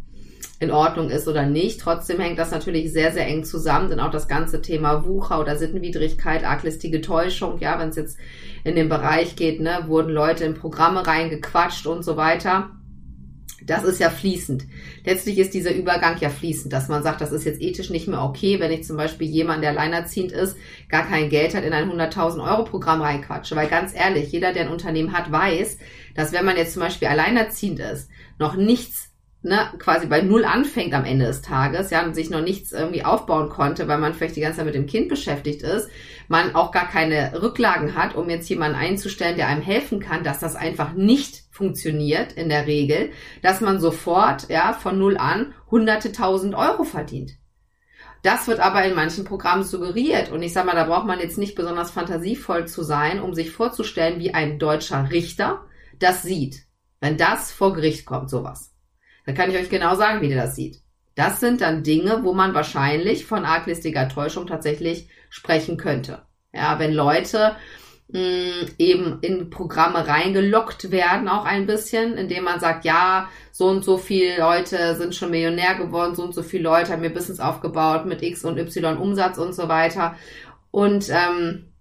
in 0.58 0.70
Ordnung 0.70 1.10
ist 1.10 1.28
oder 1.28 1.44
nicht. 1.44 1.80
Trotzdem 1.80 2.20
hängt 2.20 2.38
das 2.38 2.50
natürlich 2.50 2.92
sehr, 2.92 3.12
sehr 3.12 3.26
eng 3.26 3.44
zusammen, 3.44 3.90
denn 3.90 4.00
auch 4.00 4.10
das 4.10 4.28
ganze 4.28 4.62
Thema 4.62 5.04
Wucher 5.04 5.40
oder 5.40 5.56
Sittenwidrigkeit, 5.56 6.44
arglistige 6.44 7.00
Täuschung, 7.00 7.58
ja, 7.60 7.78
wenn 7.78 7.90
es 7.90 7.96
jetzt 7.96 8.18
in 8.64 8.74
den 8.74 8.88
Bereich 8.88 9.36
geht, 9.36 9.60
ne, 9.60 9.84
wurden 9.86 10.10
Leute 10.10 10.44
in 10.44 10.54
Programme 10.54 11.06
reingequatscht 11.06 11.86
und 11.86 12.04
so 12.04 12.16
weiter. 12.16 12.70
Das 13.64 13.84
ist 13.84 13.98
ja 13.98 14.10
fließend. 14.10 14.64
Letztlich 15.04 15.38
ist 15.38 15.52
dieser 15.52 15.74
Übergang 15.74 16.16
ja 16.20 16.30
fließend, 16.30 16.72
dass 16.72 16.88
man 16.88 17.02
sagt, 17.02 17.20
das 17.20 17.32
ist 17.32 17.44
jetzt 17.44 17.60
ethisch 17.60 17.90
nicht 17.90 18.06
mehr 18.06 18.22
okay, 18.22 18.60
wenn 18.60 18.70
ich 18.70 18.84
zum 18.84 18.96
Beispiel 18.96 19.26
jemand, 19.26 19.62
der 19.62 19.70
alleinerziehend 19.70 20.30
ist, 20.30 20.56
gar 20.88 21.06
kein 21.06 21.30
Geld 21.30 21.54
hat, 21.54 21.64
in 21.64 21.72
ein 21.72 21.90
100.000 21.90 22.48
Euro 22.48 22.64
Programm 22.64 23.02
reinquatsche. 23.02 23.56
Weil 23.56 23.68
ganz 23.68 23.92
ehrlich, 23.94 24.30
jeder, 24.30 24.52
der 24.52 24.66
ein 24.66 24.72
Unternehmen 24.72 25.12
hat, 25.12 25.32
weiß, 25.32 25.78
dass 26.14 26.32
wenn 26.32 26.44
man 26.44 26.56
jetzt 26.56 26.74
zum 26.74 26.82
Beispiel 26.82 27.08
alleinerziehend 27.08 27.80
ist, 27.80 28.08
noch 28.38 28.54
nichts 28.54 29.05
ne, 29.46 29.70
quasi 29.78 30.06
bei 30.06 30.20
Null 30.20 30.44
anfängt 30.44 30.92
am 30.92 31.04
Ende 31.04 31.26
des 31.26 31.40
Tages, 31.40 31.90
ja, 31.90 32.04
und 32.04 32.14
sich 32.14 32.28
noch 32.30 32.42
nichts 32.42 32.72
irgendwie 32.72 33.04
aufbauen 33.04 33.48
konnte, 33.48 33.88
weil 33.88 33.98
man 33.98 34.12
vielleicht 34.12 34.36
die 34.36 34.40
ganze 34.40 34.58
Zeit 34.58 34.66
mit 34.66 34.74
dem 34.74 34.86
Kind 34.86 35.08
beschäftigt 35.08 35.62
ist, 35.62 35.88
man 36.28 36.54
auch 36.54 36.72
gar 36.72 36.88
keine 36.88 37.40
Rücklagen 37.40 37.94
hat, 37.94 38.16
um 38.16 38.28
jetzt 38.28 38.48
jemanden 38.48 38.76
einzustellen, 38.76 39.36
der 39.36 39.48
einem 39.48 39.62
helfen 39.62 40.00
kann, 40.00 40.24
dass 40.24 40.40
das 40.40 40.56
einfach 40.56 40.92
nicht 40.92 41.44
funktioniert 41.50 42.32
in 42.32 42.48
der 42.48 42.66
Regel, 42.66 43.10
dass 43.40 43.60
man 43.60 43.80
sofort, 43.80 44.48
ja, 44.50 44.72
von 44.72 44.98
Null 44.98 45.16
an 45.16 45.54
hunderte 45.70 46.12
tausend 46.12 46.54
Euro 46.54 46.84
verdient. 46.84 47.32
Das 48.22 48.48
wird 48.48 48.58
aber 48.58 48.84
in 48.84 48.96
manchen 48.96 49.24
Programmen 49.24 49.62
suggeriert. 49.62 50.32
Und 50.32 50.42
ich 50.42 50.52
sage 50.52 50.66
mal, 50.66 50.74
da 50.74 50.84
braucht 50.84 51.06
man 51.06 51.20
jetzt 51.20 51.38
nicht 51.38 51.54
besonders 51.54 51.92
fantasievoll 51.92 52.66
zu 52.66 52.82
sein, 52.82 53.20
um 53.20 53.34
sich 53.34 53.52
vorzustellen, 53.52 54.18
wie 54.18 54.34
ein 54.34 54.58
deutscher 54.58 55.10
Richter 55.12 55.64
das 56.00 56.22
sieht. 56.22 56.66
Wenn 57.00 57.16
das 57.16 57.52
vor 57.52 57.72
Gericht 57.72 58.04
kommt, 58.04 58.28
sowas. 58.28 58.75
Da 59.26 59.32
kann 59.32 59.50
ich 59.50 59.56
euch 59.56 59.68
genau 59.68 59.94
sagen, 59.96 60.22
wie 60.22 60.28
der 60.28 60.44
das 60.44 60.56
sieht. 60.56 60.80
Das 61.16 61.40
sind 61.40 61.60
dann 61.60 61.82
Dinge, 61.82 62.20
wo 62.22 62.32
man 62.32 62.54
wahrscheinlich 62.54 63.26
von 63.26 63.44
arglistiger 63.44 64.08
Täuschung 64.08 64.46
tatsächlich 64.46 65.08
sprechen 65.30 65.76
könnte. 65.76 66.22
Ja, 66.52 66.78
wenn 66.78 66.92
Leute 66.92 67.56
mh, 68.08 68.20
hm, 68.20 68.68
eben 68.78 69.18
in 69.22 69.50
Programme 69.50 70.06
reingelockt 70.06 70.90
werden, 70.90 71.28
auch 71.28 71.44
ein 71.44 71.66
bisschen, 71.66 72.16
indem 72.16 72.44
man 72.44 72.60
sagt, 72.60 72.84
ja, 72.84 73.28
so 73.50 73.66
und 73.66 73.84
so 73.84 73.98
viele 73.98 74.38
Leute 74.38 74.94
sind 74.94 75.14
schon 75.14 75.30
Millionär 75.30 75.74
geworden, 75.74 76.14
so 76.14 76.22
und 76.22 76.34
so 76.34 76.42
viele 76.42 76.64
Leute 76.64 76.92
haben 76.92 77.02
ihr 77.02 77.12
Business 77.12 77.40
aufgebaut 77.40 78.06
mit 78.06 78.22
X 78.22 78.44
und 78.44 78.58
Y 78.58 78.96
Umsatz 78.96 79.38
und 79.38 79.54
so 79.54 79.68
weiter. 79.68 80.16
Und 80.70 81.08
ähm, 81.10 81.72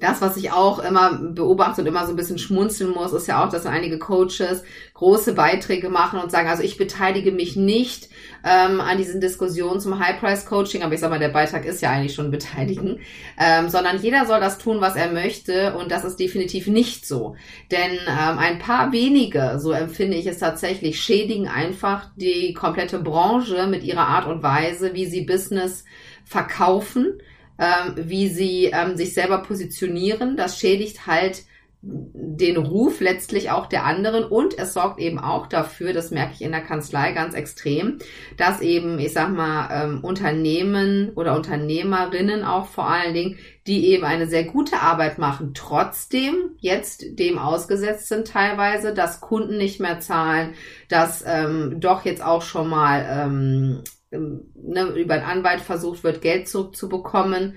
das, 0.00 0.20
was 0.20 0.36
ich 0.36 0.52
auch 0.52 0.78
immer 0.78 1.14
beobachte 1.14 1.80
und 1.80 1.86
immer 1.86 2.04
so 2.04 2.12
ein 2.12 2.16
bisschen 2.16 2.38
schmunzeln 2.38 2.92
muss, 2.92 3.12
ist 3.12 3.28
ja 3.28 3.44
auch, 3.44 3.48
dass 3.50 3.66
einige 3.66 3.98
Coaches 3.98 4.62
große 4.94 5.34
Beiträge 5.34 5.88
machen 5.88 6.20
und 6.20 6.30
sagen, 6.30 6.48
also 6.48 6.62
ich 6.62 6.76
beteilige 6.76 7.32
mich 7.32 7.56
nicht 7.56 8.08
ähm, 8.44 8.80
an 8.80 8.98
diesen 8.98 9.20
Diskussionen 9.20 9.80
zum 9.80 9.98
High-Price-Coaching, 9.98 10.82
aber 10.82 10.94
ich 10.94 11.00
sag 11.00 11.10
mal, 11.10 11.18
der 11.18 11.28
Beitrag 11.28 11.64
ist 11.64 11.82
ja 11.82 11.90
eigentlich 11.90 12.14
schon 12.14 12.30
beteiligen, 12.30 13.00
ähm, 13.38 13.68
sondern 13.68 14.00
jeder 14.00 14.26
soll 14.26 14.40
das 14.40 14.58
tun, 14.58 14.80
was 14.80 14.96
er 14.96 15.12
möchte 15.12 15.74
und 15.74 15.90
das 15.90 16.04
ist 16.04 16.18
definitiv 16.18 16.66
nicht 16.66 17.06
so. 17.06 17.36
Denn 17.70 17.92
ähm, 17.92 18.38
ein 18.38 18.58
paar 18.58 18.92
wenige, 18.92 19.58
so 19.58 19.72
empfinde 19.72 20.16
ich 20.16 20.26
es 20.26 20.38
tatsächlich, 20.38 21.00
schädigen 21.00 21.48
einfach 21.48 22.10
die 22.16 22.52
komplette 22.54 22.98
Branche 22.98 23.66
mit 23.66 23.84
ihrer 23.84 24.06
Art 24.08 24.26
und 24.26 24.42
Weise, 24.42 24.94
wie 24.94 25.06
sie 25.06 25.22
Business 25.22 25.84
verkaufen 26.24 27.20
ähm, 27.58 27.94
wie 27.96 28.28
sie 28.28 28.66
ähm, 28.66 28.96
sich 28.96 29.14
selber 29.14 29.38
positionieren. 29.38 30.36
Das 30.36 30.58
schädigt 30.58 31.06
halt 31.06 31.44
den 31.80 32.56
Ruf 32.56 33.00
letztlich 33.00 33.50
auch 33.50 33.66
der 33.66 33.84
anderen 33.84 34.24
und 34.24 34.58
es 34.58 34.74
sorgt 34.74 34.98
eben 34.98 35.20
auch 35.20 35.46
dafür, 35.46 35.92
das 35.92 36.10
merke 36.10 36.32
ich 36.34 36.42
in 36.42 36.50
der 36.50 36.60
Kanzlei 36.60 37.12
ganz 37.12 37.34
extrem, 37.34 37.98
dass 38.36 38.60
eben, 38.60 38.98
ich 38.98 39.12
sag 39.12 39.30
mal, 39.30 39.68
ähm, 39.70 40.00
Unternehmen 40.02 41.12
oder 41.14 41.36
Unternehmerinnen 41.36 42.42
auch 42.42 42.66
vor 42.66 42.88
allen 42.88 43.14
Dingen, 43.14 43.38
die 43.68 43.86
eben 43.86 44.04
eine 44.04 44.26
sehr 44.26 44.42
gute 44.42 44.80
Arbeit 44.80 45.18
machen, 45.18 45.52
trotzdem 45.54 46.56
jetzt 46.58 47.16
dem 47.16 47.38
ausgesetzt 47.38 48.08
sind 48.08 48.26
teilweise, 48.26 48.92
dass 48.92 49.20
Kunden 49.20 49.56
nicht 49.56 49.78
mehr 49.78 50.00
zahlen, 50.00 50.54
dass 50.88 51.22
ähm, 51.24 51.76
doch 51.78 52.04
jetzt 52.04 52.24
auch 52.24 52.42
schon 52.42 52.68
mal 52.68 53.06
ähm, 53.08 53.84
ne, 54.10 54.84
über 54.96 55.14
einen 55.14 55.24
Anwalt 55.24 55.60
versucht 55.60 56.04
wird, 56.04 56.22
Geld 56.22 56.48
zurückzubekommen. 56.48 57.54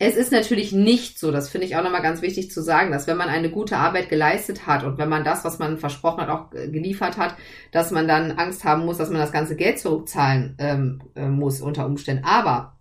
Es 0.00 0.16
ist 0.16 0.30
natürlich 0.30 0.70
nicht 0.70 1.18
so, 1.18 1.32
das 1.32 1.48
finde 1.48 1.66
ich 1.66 1.76
auch 1.76 1.82
nochmal 1.82 2.02
ganz 2.02 2.22
wichtig 2.22 2.52
zu 2.52 2.62
sagen, 2.62 2.92
dass 2.92 3.08
wenn 3.08 3.16
man 3.16 3.28
eine 3.28 3.50
gute 3.50 3.78
Arbeit 3.78 4.08
geleistet 4.08 4.66
hat 4.66 4.84
und 4.84 4.96
wenn 4.96 5.08
man 5.08 5.24
das, 5.24 5.44
was 5.44 5.58
man 5.58 5.76
versprochen 5.76 6.20
hat, 6.20 6.28
auch 6.28 6.50
geliefert 6.50 7.16
hat, 7.16 7.34
dass 7.72 7.90
man 7.90 8.06
dann 8.06 8.32
Angst 8.32 8.64
haben 8.64 8.84
muss, 8.84 8.98
dass 8.98 9.10
man 9.10 9.18
das 9.18 9.32
ganze 9.32 9.56
Geld 9.56 9.80
zurückzahlen 9.80 10.54
ähm, 10.58 11.02
äh, 11.16 11.26
muss 11.26 11.60
unter 11.60 11.84
Umständen. 11.84 12.24
Aber 12.24 12.78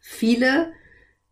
viele 0.00 0.72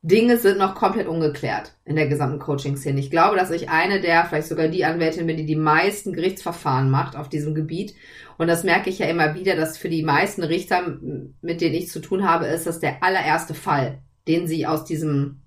Dinge 0.03 0.39
sind 0.39 0.59
noch 0.59 0.75
komplett 0.75 1.07
ungeklärt 1.07 1.75
in 1.85 1.95
der 1.95 2.09
gesamten 2.09 2.39
Coaching-Szene. 2.39 2.99
Ich 2.99 3.11
glaube, 3.11 3.37
dass 3.37 3.51
ich 3.51 3.69
eine 3.69 4.01
der, 4.01 4.25
vielleicht 4.25 4.49
sogar 4.49 4.69
die 4.69 4.87
Anwältin 4.87 5.27
bin, 5.27 5.37
die 5.37 5.45
die 5.45 5.57
meisten 5.57 6.15
Gerichtsverfahren 6.15 6.89
macht 6.89 7.17
auf 7.17 7.29
diesem 7.29 7.55
Gebiet. 7.55 7.95
Und 8.39 8.47
das 8.47 8.65
merke 8.65 8.89
ich 8.89 8.99
ja 8.99 9.07
immer 9.07 9.35
wieder, 9.35 9.57
dass 9.57 9.77
für 9.77 9.91
die 9.91 10.03
meisten 10.03 10.43
Richter, 10.43 10.99
mit 11.43 11.61
denen 11.61 11.75
ich 11.75 11.91
zu 11.91 12.01
tun 12.01 12.27
habe, 12.27 12.47
ist 12.47 12.67
das 12.67 12.81
der 12.81 13.03
allererste 13.03 13.53
Fall, 13.53 13.99
den 14.27 14.47
sie 14.47 14.67
aus 14.67 14.85
diesem, 14.85 15.43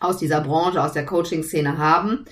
aus 0.00 0.18
dieser 0.18 0.40
Branche, 0.40 0.82
aus 0.82 0.92
der 0.92 1.06
Coaching-Szene 1.06 1.78
haben. 1.78 2.24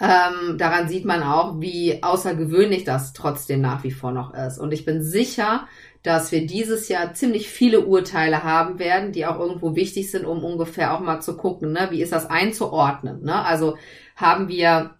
Ähm, 0.00 0.58
daran 0.58 0.88
sieht 0.88 1.04
man 1.04 1.22
auch, 1.22 1.60
wie 1.60 2.02
außergewöhnlich 2.02 2.82
das 2.82 3.12
trotzdem 3.12 3.60
nach 3.60 3.84
wie 3.84 3.92
vor 3.92 4.10
noch 4.10 4.34
ist. 4.34 4.58
Und 4.58 4.72
ich 4.72 4.84
bin 4.84 5.00
sicher, 5.00 5.68
dass 6.02 6.32
wir 6.32 6.46
dieses 6.46 6.88
Jahr 6.88 7.14
ziemlich 7.14 7.48
viele 7.48 7.80
Urteile 7.80 8.42
haben 8.42 8.78
werden, 8.78 9.12
die 9.12 9.24
auch 9.26 9.38
irgendwo 9.38 9.76
wichtig 9.76 10.10
sind, 10.10 10.24
um 10.24 10.44
ungefähr 10.44 10.94
auch 10.94 11.00
mal 11.00 11.20
zu 11.20 11.36
gucken, 11.36 11.72
ne, 11.72 11.88
wie 11.90 12.02
ist 12.02 12.12
das 12.12 12.28
einzuordnen. 12.28 13.22
Ne? 13.22 13.44
Also 13.44 13.76
haben 14.16 14.48
wir 14.48 14.96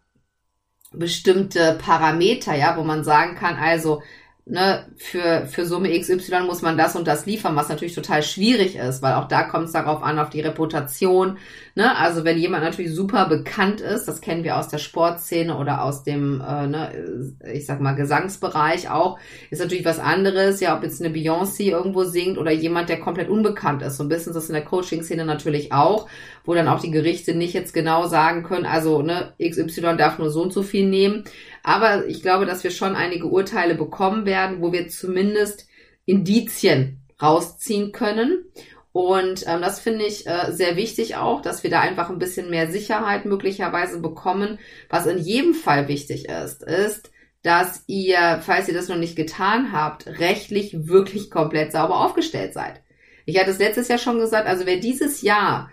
bestimmte 0.93 1.79
Parameter, 1.81 2.55
ja, 2.55 2.77
wo 2.77 2.85
man 2.85 3.03
sagen 3.03 3.35
kann, 3.35 3.57
also 3.57 4.03
ne, 4.45 4.87
für, 4.97 5.47
für 5.47 5.67
Summe 5.67 5.97
XY 5.99 6.43
muss 6.47 6.63
man 6.63 6.77
das 6.77 6.97
und 6.97 7.07
das 7.07 7.27
liefern, 7.27 7.55
was 7.55 7.69
natürlich 7.69 7.95
total 7.95 8.23
schwierig 8.23 8.77
ist, 8.77 9.01
weil 9.01 9.15
auch 9.15 9.29
da 9.29 9.45
kommt 9.45 9.67
es 9.67 9.73
darauf 9.73 10.03
an, 10.03 10.19
auf 10.19 10.31
die 10.31 10.41
Reputation. 10.41 11.39
Ne? 11.77 11.97
Also 11.97 12.25
wenn 12.25 12.39
jemand 12.39 12.65
natürlich 12.65 12.93
super 12.93 13.29
bekannt 13.29 13.81
ist, 13.81 14.07
das 14.07 14.21
kennen 14.21 14.43
wir 14.43 14.57
aus 14.57 14.69
der 14.69 14.79
Sportszene 14.79 15.57
oder 15.57 15.85
aus 15.85 16.03
dem, 16.03 16.41
äh, 16.41 16.67
ne, 16.67 17.31
ich 17.53 17.67
sag 17.67 17.81
mal, 17.81 17.95
Gesangsbereich 17.95 18.91
auch, 18.91 19.19
ist 19.51 19.61
natürlich 19.61 19.85
was 19.85 20.01
anderes, 20.01 20.61
ja, 20.61 20.77
ob 20.77 20.83
jetzt 20.83 21.01
eine 21.01 21.15
Beyoncé 21.15 21.71
irgendwo 21.71 22.03
singt 22.03 22.37
oder 22.37 22.51
jemand, 22.51 22.89
der 22.89 22.99
komplett 22.99 23.29
unbekannt 23.29 23.83
ist. 23.83 23.97
So 23.97 24.03
ein 24.03 24.09
bisschen 24.09 24.35
das 24.35 24.49
in 24.49 24.55
der 24.55 24.65
Coaching-Szene 24.65 25.25
natürlich 25.25 25.73
auch, 25.73 26.09
wo 26.45 26.55
dann 26.55 26.69
auch 26.69 26.81
die 26.81 26.91
Gerichte 26.91 27.35
nicht 27.35 27.55
jetzt 27.55 27.73
genau 27.73 28.09
sagen 28.09 28.43
können, 28.43 28.67
also 28.67 29.03
ne, 29.03 29.35
XY 29.41 29.97
darf 29.97 30.19
nur 30.19 30.31
so 30.31 30.43
und 30.43 30.53
so 30.53 30.63
viel 30.65 30.89
nehmen. 30.89 31.25
Aber 31.63 32.07
ich 32.07 32.23
glaube, 32.23 32.47
dass 32.47 32.65
wir 32.65 32.71
schon 32.71 32.97
einige 32.97 33.27
Urteile 33.27 33.75
bekommen 33.75 34.27
werden, 34.27 34.61
wo 34.61 34.73
wir 34.73 34.89
zumindest 34.89 35.67
Indizien 36.05 37.03
rausziehen 37.21 37.93
können. 37.93 38.45
Und 38.93 39.45
ähm, 39.47 39.63
das 39.63 39.81
finde 39.81 40.05
ich 40.05 40.27
äh, 40.27 40.53
sehr 40.53 40.77
wichtig 40.77 41.17
auch, 41.17 41.41
dass 41.41 41.63
wir 41.63 41.71
da 41.71 41.81
einfach 41.81 42.11
ein 42.11 42.19
bisschen 42.19 42.51
mehr 42.51 42.71
Sicherheit 42.71 43.25
möglicherweise 43.25 44.01
bekommen. 44.01 44.59
Was 44.91 45.07
in 45.07 45.19
jedem 45.19 45.55
Fall 45.55 45.89
wichtig 45.89 46.29
ist, 46.29 46.63
ist, 46.63 47.11
dass 47.43 47.85
ihr, 47.87 48.41
falls 48.45 48.69
ihr 48.69 48.75
das 48.75 48.89
noch 48.89 48.97
nicht 48.97 49.17
getan 49.17 49.73
habt, 49.73 50.07
rechtlich 50.07 50.87
wirklich 50.87 51.31
komplett 51.31 51.73
sauber 51.73 52.01
aufgestellt 52.01 52.55
seid. 52.55 52.83
Ich 53.25 53.39
hatte 53.39 53.51
es 53.51 53.59
letztes 53.59 53.89
Jahr 53.89 53.99
schon 53.99 54.19
gesagt, 54.19 54.47
also 54.47 54.67
wer 54.67 54.77
dieses 54.77 55.23
Jahr 55.23 55.71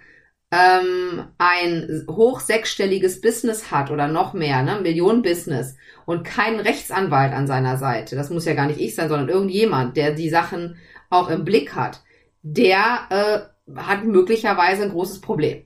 ähm, 0.51 1.27
ein 1.37 2.05
hoch 2.09 2.39
sechsstelliges 2.39 3.21
Business 3.21 3.71
hat 3.71 3.91
oder 3.91 4.07
noch 4.07 4.33
mehr, 4.33 4.63
ne, 4.63 4.79
Millionen-Business 4.81 5.75
und 6.05 6.23
keinen 6.23 6.59
Rechtsanwalt 6.59 7.33
an 7.33 7.45
seiner 7.47 7.77
Seite, 7.77 8.15
das 8.15 8.29
muss 8.31 8.45
ja 8.45 8.55
gar 8.55 8.65
nicht 8.65 8.79
ich 8.79 8.95
sein, 8.95 9.09
sondern 9.09 9.29
irgendjemand, 9.29 9.95
der 9.95 10.11
die 10.11 10.29
Sachen 10.29 10.77
auch 11.09 11.29
im 11.29 11.45
Blick 11.45 11.75
hat, 11.75 12.01
der 12.41 12.99
äh, 13.09 13.75
hat 13.79 14.05
möglicherweise 14.05 14.83
ein 14.83 14.91
großes 14.91 15.21
Problem. 15.21 15.63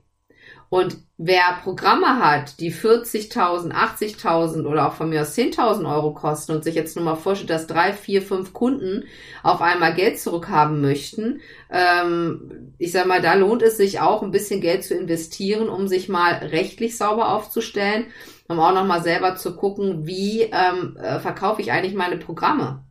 Und 0.69 0.97
wer 1.17 1.59
Programme 1.61 2.19
hat, 2.19 2.59
die 2.59 2.73
40.000, 2.73 3.71
80.000 3.71 4.65
oder 4.65 4.87
auch 4.87 4.93
von 4.93 5.09
mir 5.09 5.21
aus 5.21 5.37
10.000 5.37 5.87
Euro 5.89 6.13
kosten 6.13 6.53
und 6.53 6.63
sich 6.63 6.75
jetzt 6.75 6.95
nur 6.95 7.05
mal 7.05 7.15
vorstellt, 7.15 7.51
dass 7.51 7.67
drei, 7.67 7.93
vier, 7.93 8.21
fünf 8.21 8.51
Kunden 8.51 9.05
auf 9.43 9.61
einmal 9.61 9.93
Geld 9.93 10.19
zurückhaben 10.19 10.81
möchten, 10.81 11.41
ähm, 11.71 12.73
ich 12.79 12.91
sag 12.91 13.05
mal, 13.05 13.21
da 13.21 13.35
lohnt 13.35 13.61
es 13.61 13.77
sich 13.77 13.99
auch 13.99 14.23
ein 14.23 14.31
bisschen 14.31 14.59
Geld 14.59 14.83
zu 14.83 14.95
investieren, 14.95 15.69
um 15.69 15.87
sich 15.87 16.09
mal 16.09 16.33
rechtlich 16.33 16.97
sauber 16.97 17.31
aufzustellen, 17.31 18.07
um 18.47 18.59
auch 18.59 18.73
nochmal 18.73 19.03
selber 19.03 19.35
zu 19.35 19.55
gucken, 19.55 20.07
wie 20.07 20.41
ähm, 20.41 20.97
äh, 20.97 21.19
verkaufe 21.19 21.61
ich 21.61 21.71
eigentlich 21.71 21.95
meine 21.95 22.17
Programme. 22.17 22.83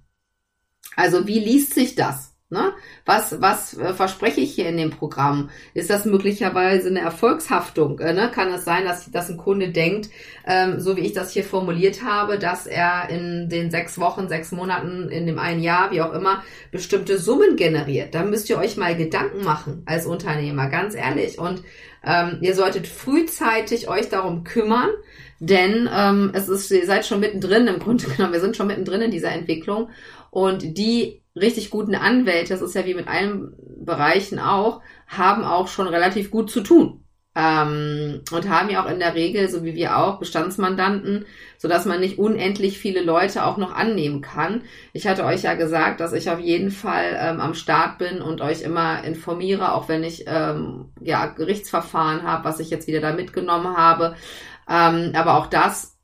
Also 0.96 1.26
wie 1.26 1.40
liest 1.40 1.74
sich 1.74 1.94
das? 1.96 2.31
Ne? 2.52 2.74
Was, 3.06 3.40
was 3.40 3.78
äh, 3.78 3.94
verspreche 3.94 4.42
ich 4.42 4.54
hier 4.54 4.68
in 4.68 4.76
dem 4.76 4.90
Programm? 4.90 5.48
Ist 5.72 5.88
das 5.88 6.04
möglicherweise 6.04 6.88
eine 6.88 7.00
Erfolgshaftung? 7.00 7.98
Äh, 7.98 8.12
ne? 8.12 8.30
Kann 8.30 8.52
es 8.52 8.66
sein, 8.66 8.84
dass, 8.84 9.10
dass 9.10 9.30
ein 9.30 9.38
Kunde 9.38 9.70
denkt, 9.70 10.10
ähm, 10.46 10.78
so 10.78 10.94
wie 10.98 11.00
ich 11.00 11.14
das 11.14 11.32
hier 11.32 11.44
formuliert 11.44 12.02
habe, 12.04 12.38
dass 12.38 12.66
er 12.66 13.08
in 13.08 13.48
den 13.48 13.70
sechs 13.70 13.98
Wochen, 13.98 14.28
sechs 14.28 14.52
Monaten, 14.52 15.08
in 15.08 15.26
dem 15.26 15.38
einen 15.38 15.62
Jahr, 15.62 15.92
wie 15.92 16.02
auch 16.02 16.12
immer, 16.12 16.42
bestimmte 16.70 17.16
Summen 17.16 17.56
generiert? 17.56 18.14
Da 18.14 18.22
müsst 18.22 18.50
ihr 18.50 18.58
euch 18.58 18.76
mal 18.76 18.94
Gedanken 18.94 19.44
machen 19.44 19.82
als 19.86 20.04
Unternehmer, 20.04 20.68
ganz 20.68 20.94
ehrlich. 20.94 21.38
Und 21.38 21.62
ähm, 22.04 22.36
ihr 22.42 22.54
solltet 22.54 22.86
frühzeitig 22.86 23.88
euch 23.88 24.10
darum 24.10 24.44
kümmern, 24.44 24.90
denn 25.40 25.88
ähm, 25.90 26.32
es 26.34 26.50
ist, 26.50 26.70
ihr 26.70 26.84
seid 26.84 27.06
schon 27.06 27.20
mittendrin 27.20 27.66
im 27.66 27.78
Grunde 27.78 28.04
genommen, 28.08 28.34
wir 28.34 28.40
sind 28.40 28.58
schon 28.58 28.66
mittendrin 28.66 29.00
in 29.00 29.10
dieser 29.10 29.32
Entwicklung. 29.32 29.88
Und 30.30 30.76
die 30.76 31.21
richtig 31.36 31.70
guten 31.70 31.94
Anwälte, 31.94 32.52
das 32.52 32.62
ist 32.62 32.74
ja 32.74 32.84
wie 32.84 32.94
mit 32.94 33.08
allen 33.08 33.54
Bereichen 33.84 34.38
auch, 34.38 34.82
haben 35.06 35.44
auch 35.44 35.68
schon 35.68 35.88
relativ 35.88 36.30
gut 36.30 36.50
zu 36.50 36.60
tun. 36.60 36.98
Ähm, 37.34 38.20
und 38.30 38.50
haben 38.50 38.68
ja 38.68 38.84
auch 38.84 38.90
in 38.90 38.98
der 38.98 39.14
Regel, 39.14 39.48
so 39.48 39.64
wie 39.64 39.74
wir 39.74 39.96
auch, 39.96 40.18
Bestandsmandanten, 40.18 41.24
so 41.56 41.66
dass 41.66 41.86
man 41.86 42.00
nicht 42.00 42.18
unendlich 42.18 42.78
viele 42.78 43.00
Leute 43.00 43.46
auch 43.46 43.56
noch 43.56 43.74
annehmen 43.74 44.20
kann. 44.20 44.64
Ich 44.92 45.06
hatte 45.06 45.24
euch 45.24 45.44
ja 45.44 45.54
gesagt, 45.54 46.00
dass 46.00 46.12
ich 46.12 46.28
auf 46.28 46.40
jeden 46.40 46.70
Fall 46.70 47.16
ähm, 47.18 47.40
am 47.40 47.54
Start 47.54 47.96
bin 47.96 48.20
und 48.20 48.42
euch 48.42 48.60
immer 48.60 49.02
informiere, 49.02 49.72
auch 49.72 49.88
wenn 49.88 50.04
ich 50.04 50.24
ähm, 50.26 50.92
ja 51.00 51.24
Gerichtsverfahren 51.24 52.22
habe, 52.22 52.44
was 52.44 52.60
ich 52.60 52.68
jetzt 52.68 52.86
wieder 52.86 53.00
da 53.00 53.14
mitgenommen 53.14 53.78
habe. 53.78 54.14
Ähm, 54.68 55.12
aber 55.14 55.38
auch 55.38 55.46
das 55.46 55.96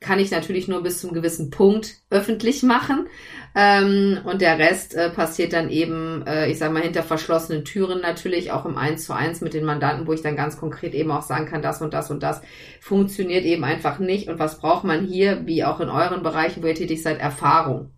kann 0.00 0.18
ich 0.18 0.30
natürlich 0.30 0.68
nur 0.68 0.82
bis 0.82 1.00
zum 1.00 1.12
gewissen 1.12 1.50
Punkt 1.50 1.94
öffentlich 2.10 2.62
machen. 2.62 3.06
Ähm, 3.54 4.20
und 4.24 4.40
der 4.40 4.58
Rest 4.58 4.94
äh, 4.94 5.10
passiert 5.10 5.52
dann 5.52 5.68
eben, 5.68 6.26
äh, 6.26 6.50
ich 6.50 6.58
sage 6.58 6.72
mal, 6.72 6.82
hinter 6.82 7.02
verschlossenen 7.02 7.64
Türen 7.64 8.00
natürlich, 8.00 8.50
auch 8.50 8.64
im 8.64 8.78
Eins 8.78 9.04
zu 9.04 9.12
eins 9.12 9.42
mit 9.42 9.52
den 9.52 9.64
Mandanten, 9.64 10.06
wo 10.06 10.12
ich 10.14 10.22
dann 10.22 10.36
ganz 10.36 10.56
konkret 10.56 10.94
eben 10.94 11.10
auch 11.10 11.22
sagen 11.22 11.46
kann, 11.46 11.60
das 11.60 11.82
und 11.82 11.92
das 11.92 12.10
und 12.10 12.22
das 12.22 12.40
funktioniert 12.80 13.44
eben 13.44 13.64
einfach 13.64 13.98
nicht. 13.98 14.28
Und 14.28 14.38
was 14.38 14.58
braucht 14.58 14.84
man 14.84 15.04
hier, 15.04 15.46
wie 15.46 15.64
auch 15.64 15.80
in 15.80 15.90
euren 15.90 16.22
Bereichen, 16.22 16.62
wo 16.62 16.66
ihr 16.66 16.74
tätig 16.74 17.02
seid, 17.02 17.20
Erfahrung. 17.20 17.90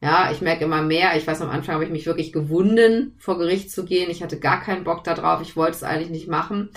Ja, 0.00 0.30
ich 0.30 0.40
merke 0.40 0.64
immer 0.64 0.82
mehr. 0.82 1.16
Ich 1.16 1.26
weiß, 1.26 1.42
am 1.42 1.50
Anfang 1.50 1.74
habe 1.74 1.84
ich 1.84 1.90
mich 1.90 2.06
wirklich 2.06 2.32
gewunden, 2.32 3.14
vor 3.18 3.36
Gericht 3.36 3.70
zu 3.70 3.84
gehen. 3.84 4.10
Ich 4.10 4.22
hatte 4.22 4.38
gar 4.38 4.60
keinen 4.60 4.84
Bock 4.84 5.02
darauf. 5.02 5.42
Ich 5.42 5.56
wollte 5.56 5.72
es 5.72 5.82
eigentlich 5.82 6.10
nicht 6.10 6.28
machen. 6.28 6.70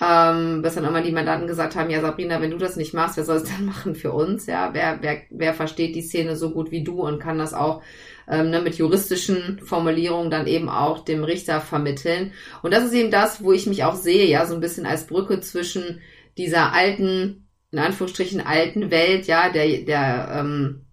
Ähm, 0.00 0.60
bis 0.60 0.74
dann 0.74 0.84
immer 0.84 1.00
die 1.00 1.12
Mandanten 1.12 1.48
gesagt 1.48 1.74
haben, 1.74 1.88
ja 1.88 2.02
Sabrina, 2.02 2.42
wenn 2.42 2.50
du 2.50 2.58
das 2.58 2.76
nicht 2.76 2.92
machst, 2.92 3.16
wer 3.16 3.24
soll 3.24 3.38
es 3.38 3.44
dann 3.44 3.64
machen 3.66 3.94
für 3.94 4.12
uns? 4.12 4.46
Ja, 4.46 4.70
wer, 4.72 4.98
wer, 5.00 5.22
wer 5.30 5.54
versteht 5.54 5.94
die 5.94 6.02
Szene 6.02 6.36
so 6.36 6.50
gut 6.50 6.70
wie 6.70 6.84
du 6.84 7.00
und 7.00 7.18
kann 7.18 7.38
das 7.38 7.54
auch 7.54 7.82
ähm, 8.28 8.50
ne, 8.50 8.60
mit 8.60 8.76
juristischen 8.76 9.60
Formulierungen 9.60 10.30
dann 10.30 10.46
eben 10.46 10.68
auch 10.68 11.04
dem 11.04 11.24
Richter 11.24 11.60
vermitteln. 11.60 12.32
Und 12.62 12.72
das 12.72 12.84
ist 12.84 12.92
eben 12.92 13.10
das, 13.10 13.42
wo 13.42 13.52
ich 13.52 13.66
mich 13.66 13.84
auch 13.84 13.94
sehe, 13.94 14.26
ja, 14.26 14.46
so 14.46 14.54
ein 14.54 14.60
bisschen 14.60 14.86
als 14.86 15.06
Brücke 15.06 15.40
zwischen 15.40 16.00
dieser 16.36 16.72
alten, 16.72 17.48
in 17.70 17.78
Anführungsstrichen 17.78 18.40
alten 18.40 18.90
Welt, 18.90 19.26
ja, 19.26 19.50
der, 19.50 19.82
der 19.82 20.28
ähm, 20.40 20.85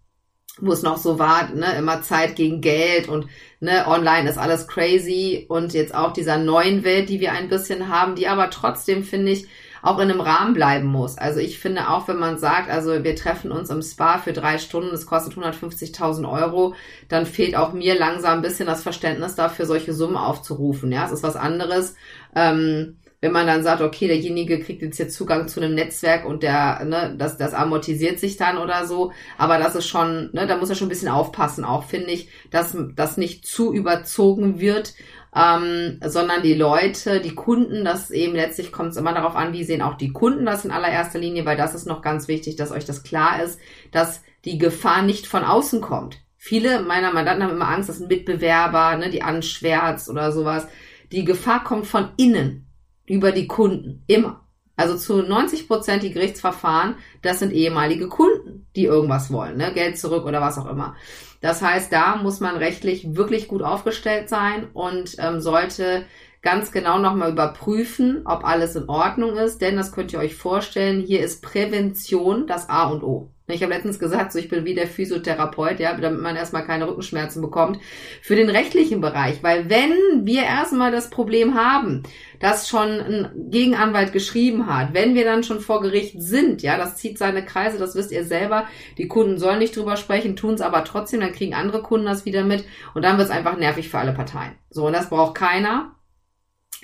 wo 0.60 0.72
es 0.72 0.84
noch 0.84 0.98
so 0.98 1.18
war, 1.18 1.50
ne, 1.50 1.76
immer 1.78 2.02
Zeit 2.02 2.36
gegen 2.36 2.62
Geld 2.62 3.08
und 3.08 3.28
ne, 3.60 3.86
online 3.88 4.30
ist 4.30 4.38
alles 4.38 4.68
crazy 4.68 5.46
und 5.50 5.74
jetzt 5.74 5.96
auch 5.96 6.14
dieser 6.14 6.38
neuen 6.38 6.84
Welt, 6.84 7.10
die 7.10 7.20
wir 7.20 7.32
ein 7.32 7.50
bisschen 7.50 7.90
haben, 7.90 8.16
die 8.16 8.28
aber 8.28 8.50
trotzdem, 8.50 9.04
finde 9.04 9.32
ich, 9.32 9.48
auch 9.82 10.00
in 10.00 10.10
einem 10.10 10.22
Rahmen 10.22 10.54
bleiben 10.54 10.88
muss. 10.88 11.18
Also 11.18 11.42
ich 11.42 11.60
finde 11.60 11.90
auch, 11.90 12.08
wenn 12.08 12.18
man 12.18 12.38
sagt, 12.38 12.70
also 12.70 13.04
wir 13.04 13.16
treffen 13.18 13.52
uns 13.52 13.70
im 13.70 13.82
Spa 13.82 14.18
für 14.18 14.32
drei 14.32 14.58
Stunden, 14.58 14.92
das 14.92 15.06
kostet 15.06 15.34
150.000 15.34 16.32
Euro, 16.32 16.74
dann 17.10 17.26
fehlt 17.26 17.58
auch 17.58 17.74
mir 17.74 18.00
langsam 18.00 18.36
ein 18.36 18.42
bisschen 18.42 18.66
das 18.66 18.82
Verständnis 18.82 19.36
dafür, 19.36 19.66
solche 19.66 19.94
Summen 19.94 20.16
aufzurufen. 20.16 20.92
Ja, 20.92 21.06
es 21.06 21.12
ist 21.12 21.24
was 21.24 21.36
anderes. 21.36 21.96
Ähm, 22.34 22.98
wenn 23.24 23.32
man 23.32 23.48
dann 23.48 23.64
sagt, 23.64 23.82
okay, 23.82 24.08
derjenige 24.08 24.60
kriegt 24.60 24.82
jetzt 24.82 24.98
hier 24.98 25.08
Zugang 25.08 25.48
zu 25.48 25.62
einem 25.62 25.76
Netzwerk 25.76 26.26
und 26.26 26.44
der, 26.44 26.84
ne, 26.84 27.16
das, 27.18 27.38
das 27.38 27.54
amortisiert 27.54 28.20
sich 28.20 28.36
dann 28.36 28.58
oder 28.58 28.86
so. 28.86 29.14
Aber 29.38 29.58
das 29.58 29.76
ist 29.76 29.88
schon, 29.88 30.30
ne, 30.34 30.46
da 30.46 30.58
muss 30.58 30.70
er 30.70 30.76
schon 30.76 30.88
ein 30.88 30.90
bisschen 30.90 31.08
aufpassen, 31.08 31.64
auch 31.64 31.86
finde 31.86 32.12
ich, 32.12 32.28
dass 32.52 32.76
das 32.98 33.16
nicht 33.16 33.46
zu 33.46 33.74
überzogen 33.74 34.60
wird, 34.60 34.94
ähm, 35.34 36.02
sondern 36.06 36.44
die 36.44 36.54
Leute, 36.54 37.22
die 37.22 37.34
Kunden, 37.34 37.86
das 37.86 38.12
eben 38.12 38.36
letztlich 38.36 38.74
kommt 38.74 38.90
es 38.90 38.98
immer 38.98 39.14
darauf 39.14 39.38
an, 39.38 39.54
wie 39.54 39.64
sehen 39.64 39.82
auch 39.82 39.96
die 39.96 40.12
Kunden 40.12 40.46
das 40.46 40.66
in 40.66 40.72
allererster 40.72 41.18
Linie, 41.18 41.46
weil 41.46 41.56
das 41.56 41.76
ist 41.76 41.88
noch 41.88 42.02
ganz 42.02 42.28
wichtig, 42.28 42.58
dass 42.58 42.72
euch 42.72 42.84
das 42.84 43.04
klar 43.04 43.42
ist, 43.42 43.58
dass 43.92 44.22
die 44.44 44.58
Gefahr 44.58 45.02
nicht 45.02 45.28
von 45.28 45.46
außen 45.46 45.80
kommt. 45.80 46.18
Viele 46.36 46.82
meiner 46.82 47.14
Mandanten 47.14 47.46
haben 47.46 47.56
immer 47.56 47.70
Angst, 47.70 47.88
dass 47.88 48.02
ein 48.02 48.10
Mitbewerber, 48.10 48.98
ne, 48.98 49.10
die 49.10 49.22
anschwärzt 49.22 50.10
oder 50.10 50.34
sowas. 50.34 50.68
Die 51.14 51.24
Gefahr 51.24 51.64
kommt 51.64 51.88
von 51.88 52.10
innen 52.18 52.63
über 53.06 53.32
die 53.32 53.48
Kunden. 53.48 54.04
Immer. 54.08 54.44
Also 54.76 54.98
zu 54.98 55.22
90 55.22 55.68
Prozent 55.68 56.02
die 56.02 56.12
Gerichtsverfahren, 56.12 56.96
das 57.22 57.40
sind 57.40 57.54
ehemalige 57.54 58.08
Kunden, 58.08 58.66
die 58.76 58.86
irgendwas 58.86 59.32
wollen, 59.32 59.58
ne? 59.58 59.72
Geld 59.74 60.00
zurück 60.00 60.26
oder 60.26 60.42
was 60.42 60.58
auch 60.58 60.66
immer. 60.66 60.96
Das 61.42 61.62
heißt, 61.62 61.92
da 61.92 62.16
muss 62.16 62.40
man 62.40 62.56
rechtlich 62.56 63.16
wirklich 63.16 63.48
gut 63.48 63.62
aufgestellt 63.62 64.30
sein 64.30 64.68
und 64.74 65.16
ähm, 65.20 65.42
sollte 65.42 66.06
ganz 66.42 66.72
genau 66.72 67.00
nochmal 67.00 67.32
überprüfen, 67.32 68.22
ob 68.26 68.44
alles 68.46 68.76
in 68.76 68.90
Ordnung 68.90 69.38
ist, 69.38 69.62
denn 69.62 69.78
das 69.78 69.92
könnt 69.92 70.12
ihr 70.12 70.20
euch 70.20 70.36
vorstellen, 70.36 71.02
hier 71.02 71.22
ist 71.22 71.42
Prävention 71.42 72.48
das 72.48 72.70
A 72.70 72.86
und 72.86 73.04
O. 73.04 73.33
Ich 73.48 73.62
habe 73.62 73.74
letztens 73.74 74.00
gesagt, 74.00 74.32
so 74.32 74.40
ich 74.40 74.48
bin 74.48 74.64
wie 74.64 74.74
der 74.74 74.88
Physiotherapeut, 74.88 75.78
ja, 75.82 75.94
damit 75.98 76.22
man 76.22 76.38
erstmal 76.38 76.66
keine 76.66 76.88
Rückenschmerzen 76.88 77.42
bekommt 77.42 77.78
für 78.22 78.38
den 78.38 78.50
rechtlichen 78.50 79.02
Bereich, 79.02 79.44
weil 79.44 79.70
wenn 79.70 80.26
wir 80.26 80.44
erstmal 80.44 80.92
das 80.92 81.10
Problem 81.10 81.54
haben, 81.54 82.04
dass 82.40 82.70
schon 82.70 82.88
ein 82.88 83.50
Gegenanwalt 83.50 84.14
geschrieben 84.14 84.68
hat, 84.68 84.94
wenn 84.94 85.14
wir 85.14 85.26
dann 85.26 85.44
schon 85.44 85.60
vor 85.60 85.82
Gericht 85.82 86.22
sind, 86.22 86.62
ja, 86.62 86.78
das 86.78 86.96
zieht 86.96 87.18
seine 87.18 87.44
Kreise, 87.44 87.78
das 87.78 87.96
wisst 87.96 88.14
ihr 88.14 88.24
selber, 88.24 88.66
die 88.98 89.10
Kunden 89.10 89.38
sollen 89.38 89.60
nicht 89.60 89.76
drüber 89.76 89.98
sprechen, 89.98 90.38
tun 90.38 90.54
es 90.54 90.62
aber 90.62 90.86
trotzdem, 90.86 91.20
dann 91.20 91.34
kriegen 91.34 91.54
andere 91.54 91.82
Kunden 91.82 92.06
das 92.06 92.26
wieder 92.26 92.46
mit 92.46 92.64
und 92.94 93.02
dann 93.02 93.18
wird 93.18 93.28
es 93.28 93.36
einfach 93.36 93.58
nervig 93.58 93.90
für 93.90 94.00
alle 94.00 94.14
Parteien. 94.14 94.54
So, 94.70 94.88
und 94.88 94.94
das 94.94 95.10
braucht 95.10 95.36
keiner. 95.36 95.96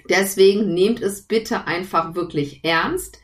Deswegen 0.10 0.74
nehmt 0.74 1.02
es 1.02 1.22
bitte 1.22 1.68
einfach 1.68 2.16
wirklich 2.16 2.64
ernst 2.64 3.22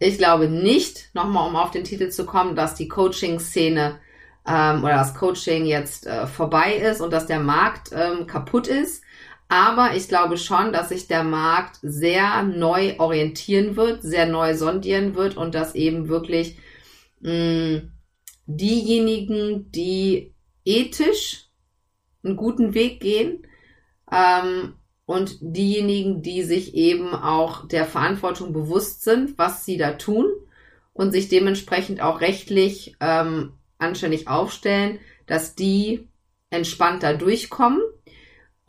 ich 0.00 0.18
glaube 0.18 0.48
nicht, 0.48 1.10
nochmal 1.14 1.48
um 1.48 1.56
auf 1.56 1.70
den 1.70 1.84
Titel 1.84 2.08
zu 2.08 2.24
kommen, 2.26 2.56
dass 2.56 2.74
die 2.74 2.88
Coaching-Szene 2.88 4.00
ähm, 4.48 4.82
oder 4.82 4.94
das 4.94 5.14
Coaching 5.14 5.66
jetzt 5.66 6.06
äh, 6.06 6.26
vorbei 6.26 6.74
ist 6.74 7.00
und 7.00 7.12
dass 7.12 7.26
der 7.26 7.38
Markt 7.38 7.90
ähm, 7.92 8.26
kaputt 8.26 8.66
ist. 8.66 9.04
Aber 9.48 9.94
ich 9.94 10.08
glaube 10.08 10.38
schon, 10.38 10.72
dass 10.72 10.88
sich 10.88 11.06
der 11.06 11.22
Markt 11.22 11.78
sehr 11.82 12.42
neu 12.42 12.94
orientieren 12.98 13.76
wird, 13.76 14.02
sehr 14.02 14.26
neu 14.26 14.56
sondieren 14.56 15.14
wird 15.16 15.36
und 15.36 15.54
dass 15.54 15.74
eben 15.74 16.08
wirklich 16.08 16.56
mh, 17.20 17.82
diejenigen, 18.46 19.70
die 19.70 20.34
ethisch 20.64 21.48
einen 22.24 22.36
guten 22.36 22.72
Weg 22.74 23.00
gehen, 23.00 23.46
ähm, 24.10 24.74
und 25.10 25.38
diejenigen, 25.40 26.22
die 26.22 26.44
sich 26.44 26.74
eben 26.74 27.16
auch 27.16 27.66
der 27.66 27.84
Verantwortung 27.84 28.52
bewusst 28.52 29.02
sind, 29.02 29.36
was 29.38 29.64
sie 29.64 29.76
da 29.76 29.94
tun 29.94 30.26
und 30.92 31.10
sich 31.10 31.28
dementsprechend 31.28 32.00
auch 32.00 32.20
rechtlich 32.20 32.94
ähm, 33.00 33.54
anständig 33.78 34.28
aufstellen, 34.28 35.00
dass 35.26 35.56
die 35.56 36.06
entspannter 36.50 37.14
durchkommen 37.14 37.80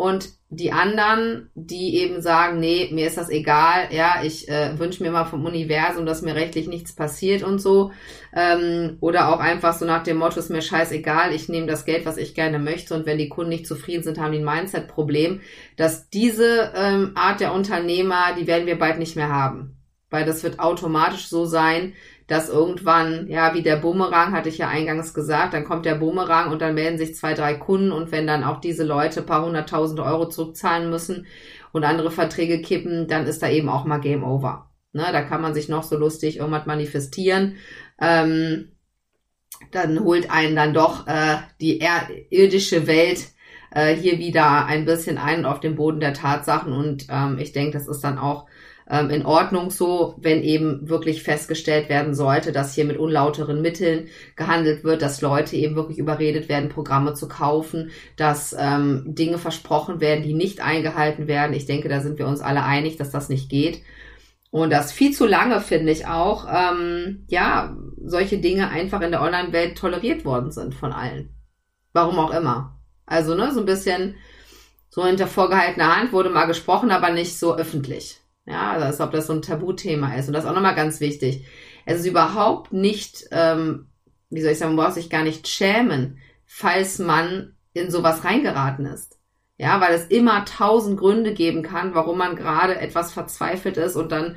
und 0.02 0.30
die 0.50 0.72
anderen, 0.72 1.52
die 1.54 1.98
eben 1.98 2.24
sagen, 2.24 2.60
nee, 2.60 2.90
mir 2.92 3.06
ist 3.06 3.18
das 3.18 3.30
egal, 3.30 3.90
ja, 3.92 4.24
ich 4.24 4.50
äh, 4.50 4.80
wünsche 4.80 5.04
mir 5.04 5.12
mal 5.12 5.26
vom 5.26 5.46
Universum, 5.46 6.08
dass 6.08 6.24
mir 6.24 6.34
rechtlich 6.34 6.68
nichts 6.68 6.96
passiert 6.96 7.44
und 7.44 7.60
so. 7.60 7.92
Ähm, 8.36 8.98
oder 9.00 9.30
auch 9.30 9.40
einfach 9.40 9.76
so 9.76 9.86
nach 9.86 10.02
dem 10.02 10.18
Motto, 10.18 10.40
ist 10.40 10.50
mir 10.50 10.64
scheißegal, 10.64 11.36
ich 11.36 11.50
nehme 11.50 11.68
das 11.68 11.86
Geld, 11.86 12.08
was 12.08 12.18
ich 12.18 12.34
gerne 12.34 12.58
möchte 12.58 12.96
und 12.96 13.06
wenn 13.06 13.20
die 13.20 13.30
Kunden 13.30 13.52
nicht 13.52 13.68
zufrieden 13.68 14.02
sind, 14.02 14.20
haben 14.20 14.32
die 14.32 14.40
ein 14.40 14.44
Mindset-Problem. 14.44 15.42
Dass 15.78 16.10
diese 16.10 16.74
ähm, 16.76 17.12
Art 17.14 17.40
der 17.40 17.54
Unternehmer, 17.54 18.34
die 18.40 18.48
werden 18.48 18.66
wir 18.66 18.80
bald 18.80 18.98
nicht 18.98 19.16
mehr 19.16 19.30
haben. 19.30 19.78
Weil 20.10 20.26
das 20.26 20.42
wird 20.42 20.60
automatisch 20.60 21.28
so 21.28 21.46
sein, 21.46 21.94
dass 22.32 22.48
irgendwann, 22.48 23.28
ja, 23.28 23.54
wie 23.54 23.62
der 23.62 23.76
Bumerang, 23.76 24.32
hatte 24.32 24.48
ich 24.48 24.58
ja 24.58 24.70
eingangs 24.70 25.13
gesagt, 25.13 25.54
dann 25.54 25.65
kommt 25.65 25.86
der 25.86 25.96
Bumerang 25.96 26.50
und 26.50 26.62
dann 26.62 26.76
melden 26.76 26.98
sich 26.98 27.13
zwei, 27.13 27.34
drei 27.34 27.56
Kunden 27.56 27.91
und 27.91 28.13
wenn 28.13 28.26
dann 28.26 28.46
auch 28.46 28.62
diese 28.62 28.86
Leute 28.86 29.22
paar 29.22 29.44
hunderttausend 29.44 30.00
Euro 30.00 30.30
zurückzahlen 30.30 30.89
müssen 30.89 31.26
und 31.74 31.84
andere 31.84 32.10
Verträge 32.10 32.62
kippen, 32.62 33.10
dann 33.10 33.28
ist 33.28 33.41
da 33.44 33.50
eben 33.50 33.67
auch 33.67 33.84
mal 33.84 33.98
Game 33.98 34.24
Over. 34.24 34.72
Ne, 34.94 35.04
da 35.12 35.22
kann 35.24 35.41
man 35.41 35.54
sich 35.54 35.67
noch 35.67 35.84
so 35.84 35.98
lustig 35.98 36.38
irgendwas 36.38 36.65
manifestieren. 36.65 37.58
Ähm, 38.00 38.72
dann 39.72 40.00
holt 40.00 40.32
einen 40.32 40.56
dann 40.56 40.74
doch 40.74 41.08
äh, 41.08 41.36
die 41.60 41.84
irdische 42.30 42.88
Welt 42.88 43.28
äh, 43.72 43.94
hier 43.94 44.20
wieder 44.20 44.67
ein 44.67 44.86
bisschen 44.86 45.17
ein 45.17 45.46
auf 45.46 45.60
den 45.60 45.76
Boden 45.76 46.00
der 46.00 46.13
Tatsachen 46.13 46.72
und 46.72 47.08
ähm, 47.10 47.39
ich 47.39 47.52
denke, 47.52 47.78
das 47.78 47.89
ist 47.89 48.06
dann 48.06 48.17
auch 48.17 48.46
ähm, 48.91 49.10
in 49.10 49.25
Ordnung 49.25 49.71
so, 49.71 50.15
wenn 50.17 50.43
eben 50.43 50.89
wirklich 50.89 51.23
festgestellt 51.23 51.88
werden 51.88 52.13
sollte, 52.13 52.51
dass 52.51 52.75
hier 52.75 52.84
mit 52.84 52.97
unlauteren 52.97 53.62
Mitteln 53.62 54.10
gehandelt 54.36 54.84
wird, 54.84 55.01
dass 55.01 55.21
Leute 55.21 55.56
eben 55.56 55.75
wirklich 55.75 55.97
überredet 55.97 56.49
werden, 56.49 56.69
Programme 56.69 57.13
zu 57.13 57.30
kaufen, 57.30 57.91
dass 58.17 58.54
ähm, 58.60 59.04
Dinge 59.08 59.38
versprochen 59.38 60.01
werden, 60.01 60.23
die 60.23 60.34
nicht 60.34 60.60
eingehalten 60.62 61.27
werden. 61.27 61.54
Ich 61.54 61.65
denke, 61.65 61.88
da 61.88 62.01
sind 62.01 62.19
wir 62.19 62.27
uns 62.27 62.41
alle 62.41 62.63
einig, 62.63 62.97
dass 62.97 63.12
das 63.12 63.30
nicht 63.30 63.49
geht. 63.49 63.82
Und 64.51 64.71
das 64.71 64.91
viel 64.91 65.13
zu 65.13 65.25
lange, 65.25 65.62
finde 65.62 65.93
ich 65.93 66.08
auch, 66.08 66.45
ähm, 66.54 67.23
ja, 67.30 67.77
solche 68.04 68.39
Dinge 68.39 68.69
einfach 68.69 68.99
in 68.99 69.12
der 69.12 69.21
Online-Welt 69.21 69.77
toleriert 69.77 70.25
worden 70.25 70.51
sind 70.51 70.75
von 70.75 70.91
allen. 70.91 71.34
Warum 71.93 72.19
auch 72.19 72.34
immer. 72.34 72.77
Also, 73.06 73.36
ne, 73.36 73.54
so 73.54 73.62
ein 73.62 73.65
bisschen 73.65 74.15
so 74.89 75.06
hinter 75.06 75.27
vorgehaltener 75.27 75.95
Hand 75.95 76.12
wurde 76.12 76.30
mal 76.30 76.47
gesprochen, 76.47 76.91
aber 76.91 77.12
nicht 77.12 77.39
so 77.39 77.56
öffentlich. 77.56 78.20
Ja, 78.52 78.72
also 78.74 78.86
als 78.86 79.00
ob 79.00 79.12
das 79.12 79.28
so 79.28 79.34
ein 79.34 79.42
Tabuthema 79.42 80.14
ist. 80.16 80.28
Und 80.28 80.34
das 80.34 80.44
ist 80.44 80.50
auch 80.50 80.54
nochmal 80.56 80.76
ganz 80.76 81.00
wichtig. 81.00 81.46
Es 81.86 82.02
ist 82.02 82.06
überhaupt 82.06 82.74
nicht, 82.74 83.26
ähm, 83.32 83.88
wie 84.30 84.42
soll 84.42 84.52
ich 84.52 84.58
sagen, 84.58 84.76
man 84.76 84.86
braucht 84.86 84.96
sich 84.96 85.10
gar 85.10 85.24
nicht 85.24 85.48
schämen, 85.48 86.18
falls 86.46 87.00
man 87.00 87.56
in 87.74 87.90
sowas 87.90 88.26
reingeraten 88.26 88.86
ist. 88.86 89.18
Ja, 89.58 89.80
weil 89.80 89.94
es 89.94 90.08
immer 90.08 90.44
tausend 90.44 91.00
Gründe 91.00 91.34
geben 91.34 91.64
kann, 91.64 91.96
warum 91.96 92.18
man 92.18 92.36
gerade 92.36 92.78
etwas 92.78 93.14
verzweifelt 93.14 93.78
ist 93.78 93.96
und 93.96 94.12
dann 94.12 94.36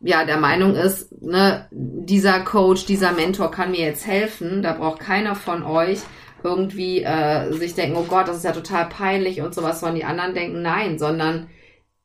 ja 0.00 0.24
der 0.24 0.36
Meinung 0.36 0.76
ist, 0.76 1.10
ne, 1.20 1.66
dieser 1.72 2.40
Coach, 2.40 2.86
dieser 2.86 3.12
Mentor 3.12 3.50
kann 3.50 3.72
mir 3.72 3.80
jetzt 3.80 4.06
helfen. 4.06 4.62
Da 4.62 4.74
braucht 4.74 5.00
keiner 5.00 5.34
von 5.34 5.64
euch 5.64 5.98
irgendwie 6.44 7.02
äh, 7.02 7.52
sich 7.54 7.74
denken, 7.74 7.96
oh 7.96 8.04
Gott, 8.04 8.28
das 8.28 8.36
ist 8.36 8.44
ja 8.44 8.52
total 8.52 8.88
peinlich 8.88 9.40
und 9.40 9.52
sowas, 9.52 9.80
sollen 9.80 9.96
die 9.96 10.04
anderen 10.04 10.34
denken. 10.34 10.62
Nein, 10.62 11.00
sondern 11.00 11.48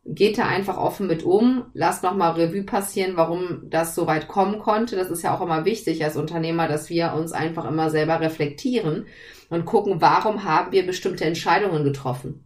geht 0.05 0.37
da 0.37 0.45
einfach 0.45 0.77
offen 0.77 1.07
mit 1.07 1.23
um, 1.23 1.65
lasst 1.73 2.03
nochmal 2.03 2.33
Revue 2.33 2.63
passieren, 2.63 3.15
warum 3.15 3.61
das 3.69 3.95
so 3.95 4.05
weit 4.05 4.27
kommen 4.27 4.59
konnte. 4.59 4.95
Das 4.95 5.09
ist 5.09 5.23
ja 5.23 5.35
auch 5.35 5.41
immer 5.41 5.63
wichtig 5.63 6.03
als 6.03 6.17
Unternehmer, 6.17 6.67
dass 6.67 6.89
wir 6.89 7.13
uns 7.13 7.31
einfach 7.31 7.65
immer 7.65 7.89
selber 7.89 8.19
reflektieren 8.19 9.05
und 9.49 9.65
gucken, 9.65 10.01
warum 10.01 10.43
haben 10.43 10.71
wir 10.73 10.85
bestimmte 10.85 11.23
Entscheidungen 11.23 11.85
getroffen. 11.85 12.45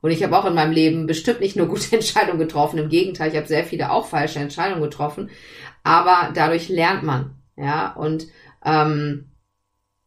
Und 0.00 0.10
ich 0.10 0.22
habe 0.22 0.36
auch 0.36 0.44
in 0.44 0.54
meinem 0.54 0.72
Leben 0.72 1.06
bestimmt 1.06 1.40
nicht 1.40 1.56
nur 1.56 1.66
gute 1.66 1.92
Entscheidungen 1.96 2.38
getroffen, 2.38 2.78
im 2.78 2.88
Gegenteil, 2.88 3.30
ich 3.30 3.36
habe 3.36 3.48
sehr 3.48 3.64
viele 3.64 3.90
auch 3.90 4.06
falsche 4.06 4.38
Entscheidungen 4.38 4.82
getroffen, 4.82 5.30
aber 5.82 6.30
dadurch 6.34 6.68
lernt 6.68 7.02
man, 7.02 7.36
ja, 7.56 7.92
und 7.92 8.28
ähm, 8.64 9.28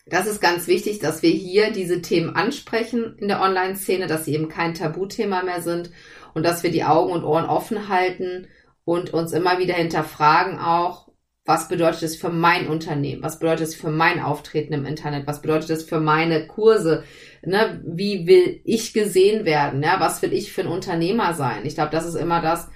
das 0.07 0.27
ist 0.27 0.39
ganz 0.39 0.67
wichtig, 0.67 0.99
dass 0.99 1.23
wir 1.23 1.31
hier 1.31 1.71
diese 1.71 2.01
Themen 2.01 2.35
ansprechen 2.35 3.17
in 3.17 3.27
der 3.27 3.41
Online-Szene, 3.41 4.07
dass 4.07 4.25
sie 4.25 4.35
eben 4.35 4.49
kein 4.49 4.75
Tabuthema 4.75 5.43
mehr 5.43 5.61
sind 5.61 5.89
und 6.35 6.43
dass 6.43 6.61
wir 6.61 6.69
die 6.69 6.83
Augen 6.83 7.11
und 7.11 7.23
Ohren 7.23 7.45
offen 7.45 7.89
halten 7.89 8.47
und 8.83 9.11
uns 9.11 9.31
immer 9.31 9.57
wieder 9.57 9.73
hinterfragen 9.73 10.59
auch, 10.59 11.05
was 11.45 11.67
bedeutet 11.67 12.03
es 12.03 12.15
für 12.15 12.29
mein 12.29 12.67
Unternehmen? 12.67 13.23
Was 13.23 13.39
bedeutet 13.39 13.67
es 13.67 13.75
für 13.75 13.91
mein 13.91 14.19
Auftreten 14.19 14.73
im 14.73 14.85
Internet? 14.85 15.27
Was 15.27 15.41
bedeutet 15.41 15.69
es 15.69 15.83
für 15.83 15.99
meine 15.99 16.47
Kurse? 16.47 17.03
Ne? 17.43 17.81
Wie 17.85 18.25
will 18.25 18.61
ich 18.63 18.93
gesehen 18.93 19.45
werden? 19.45 19.81
Ja? 19.83 19.99
Was 19.99 20.21
will 20.23 20.33
ich 20.33 20.51
für 20.51 20.61
ein 20.61 20.67
Unternehmer 20.67 21.35
sein? 21.35 21.63
Ich 21.63 21.75
glaube, 21.75 21.91
das 21.91 22.05
ist 22.05 22.15
immer 22.15 22.41
das, 22.41 22.67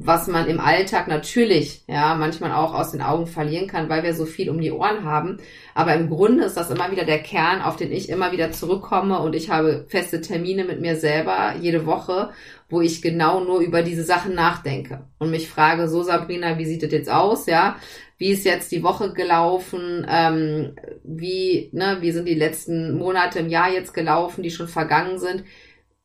was 0.00 0.28
man 0.28 0.46
im 0.46 0.60
Alltag 0.60 1.08
natürlich, 1.08 1.82
ja, 1.88 2.14
manchmal 2.14 2.52
auch 2.52 2.72
aus 2.72 2.92
den 2.92 3.02
Augen 3.02 3.26
verlieren 3.26 3.66
kann, 3.66 3.88
weil 3.88 4.04
wir 4.04 4.14
so 4.14 4.26
viel 4.26 4.48
um 4.48 4.60
die 4.60 4.70
Ohren 4.70 5.04
haben. 5.04 5.38
Aber 5.74 5.94
im 5.94 6.08
Grunde 6.08 6.44
ist 6.44 6.56
das 6.56 6.70
immer 6.70 6.92
wieder 6.92 7.04
der 7.04 7.18
Kern, 7.18 7.62
auf 7.62 7.76
den 7.76 7.90
ich 7.90 8.08
immer 8.08 8.30
wieder 8.30 8.52
zurückkomme 8.52 9.18
und 9.18 9.34
ich 9.34 9.50
habe 9.50 9.86
feste 9.88 10.20
Termine 10.20 10.64
mit 10.64 10.80
mir 10.80 10.96
selber 10.96 11.54
jede 11.60 11.84
Woche, 11.84 12.30
wo 12.68 12.80
ich 12.80 13.02
genau 13.02 13.40
nur 13.42 13.60
über 13.60 13.82
diese 13.82 14.04
Sachen 14.04 14.34
nachdenke 14.34 15.06
und 15.18 15.30
mich 15.30 15.48
frage, 15.48 15.88
so 15.88 16.02
Sabrina, 16.02 16.58
wie 16.58 16.66
sieht 16.66 16.82
das 16.82 16.92
jetzt 16.92 17.10
aus, 17.10 17.46
ja? 17.46 17.76
Wie 18.18 18.30
ist 18.30 18.44
jetzt 18.44 18.72
die 18.72 18.82
Woche 18.82 19.12
gelaufen? 19.12 20.04
Ähm, 20.08 20.74
wie, 21.04 21.70
ne, 21.72 21.98
wie 22.00 22.10
sind 22.10 22.26
die 22.26 22.34
letzten 22.34 22.98
Monate 22.98 23.38
im 23.38 23.48
Jahr 23.48 23.72
jetzt 23.72 23.94
gelaufen, 23.94 24.42
die 24.42 24.50
schon 24.50 24.68
vergangen 24.68 25.18
sind? 25.18 25.44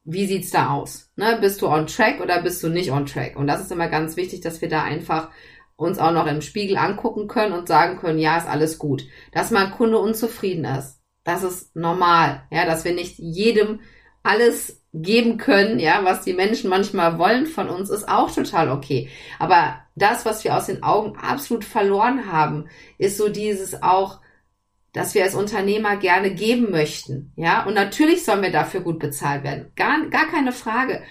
wie 0.05 0.25
sieht's 0.25 0.51
da 0.51 0.71
aus? 0.71 1.11
Ne? 1.15 1.37
Bist 1.39 1.61
du 1.61 1.67
on 1.67 1.87
track 1.87 2.19
oder 2.21 2.41
bist 2.41 2.61
du 2.63 2.69
nicht 2.69 2.91
on 2.91 3.05
track? 3.05 3.35
Und 3.37 3.47
das 3.47 3.61
ist 3.61 3.71
immer 3.71 3.87
ganz 3.87 4.17
wichtig, 4.17 4.41
dass 4.41 4.61
wir 4.61 4.69
da 4.69 4.83
einfach 4.83 5.29
uns 5.75 5.97
auch 5.97 6.11
noch 6.11 6.27
im 6.27 6.41
Spiegel 6.41 6.77
angucken 6.77 7.27
können 7.27 7.53
und 7.53 7.67
sagen 7.67 7.97
können, 7.97 8.19
ja, 8.19 8.37
ist 8.37 8.47
alles 8.47 8.77
gut. 8.77 9.05
Dass 9.31 9.51
mein 9.51 9.71
Kunde 9.71 9.97
unzufrieden 9.97 10.65
ist, 10.65 11.01
das 11.23 11.43
ist 11.43 11.75
normal, 11.75 12.43
ja, 12.51 12.65
dass 12.65 12.83
wir 12.85 12.93
nicht 12.93 13.17
jedem 13.17 13.79
alles 14.23 14.82
geben 14.93 15.37
können, 15.37 15.79
ja, 15.79 16.01
was 16.03 16.21
die 16.21 16.33
Menschen 16.33 16.69
manchmal 16.69 17.17
wollen 17.17 17.47
von 17.47 17.67
uns, 17.67 17.89
ist 17.89 18.07
auch 18.07 18.33
total 18.33 18.69
okay. 18.69 19.09
Aber 19.39 19.79
das, 19.95 20.25
was 20.25 20.43
wir 20.43 20.55
aus 20.55 20.67
den 20.67 20.83
Augen 20.83 21.17
absolut 21.17 21.65
verloren 21.65 22.31
haben, 22.31 22.69
ist 22.99 23.17
so 23.17 23.29
dieses 23.29 23.81
auch, 23.81 24.19
dass 24.93 25.15
wir 25.15 25.23
als 25.23 25.33
Unternehmer 25.33 25.97
gerne 25.97 26.35
geben 26.35 26.69
möchten. 26.69 27.33
Ja, 27.35 27.65
und 27.65 27.73
natürlich 27.73 28.23
sollen 28.23 28.43
wir 28.43 28.51
dafür 28.51 28.81
gut 28.81 28.99
bezahlt 28.99 29.43
werden. 29.43 29.71
Gar, 29.75 30.05
gar 30.11 30.27
keine 30.27 30.51
Frage. 30.51 31.01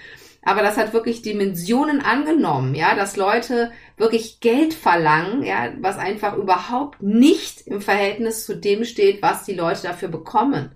Aber 0.44 0.62
das 0.62 0.76
hat 0.76 0.92
wirklich 0.92 1.22
Dimensionen 1.22 2.00
angenommen, 2.00 2.74
ja, 2.74 2.94
dass 2.94 3.16
Leute 3.16 3.72
wirklich 3.96 4.40
Geld 4.40 4.74
verlangen, 4.74 5.44
ja, 5.44 5.72
was 5.80 5.98
einfach 5.98 6.36
überhaupt 6.36 7.00
nicht 7.02 7.66
im 7.66 7.80
Verhältnis 7.80 8.44
zu 8.44 8.56
dem 8.56 8.84
steht, 8.84 9.22
was 9.22 9.44
die 9.44 9.54
Leute 9.54 9.82
dafür 9.82 10.08
bekommen. 10.08 10.72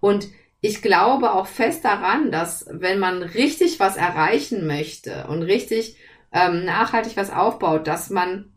Und 0.00 0.28
ich 0.60 0.82
glaube 0.82 1.32
auch 1.32 1.46
fest 1.46 1.84
daran, 1.84 2.30
dass 2.30 2.66
wenn 2.70 2.98
man 2.98 3.22
richtig 3.22 3.78
was 3.80 3.96
erreichen 3.96 4.66
möchte 4.66 5.26
und 5.28 5.42
richtig 5.42 5.96
ähm, 6.32 6.64
nachhaltig 6.64 7.16
was 7.16 7.30
aufbaut, 7.30 7.86
dass 7.86 8.10
man 8.10 8.52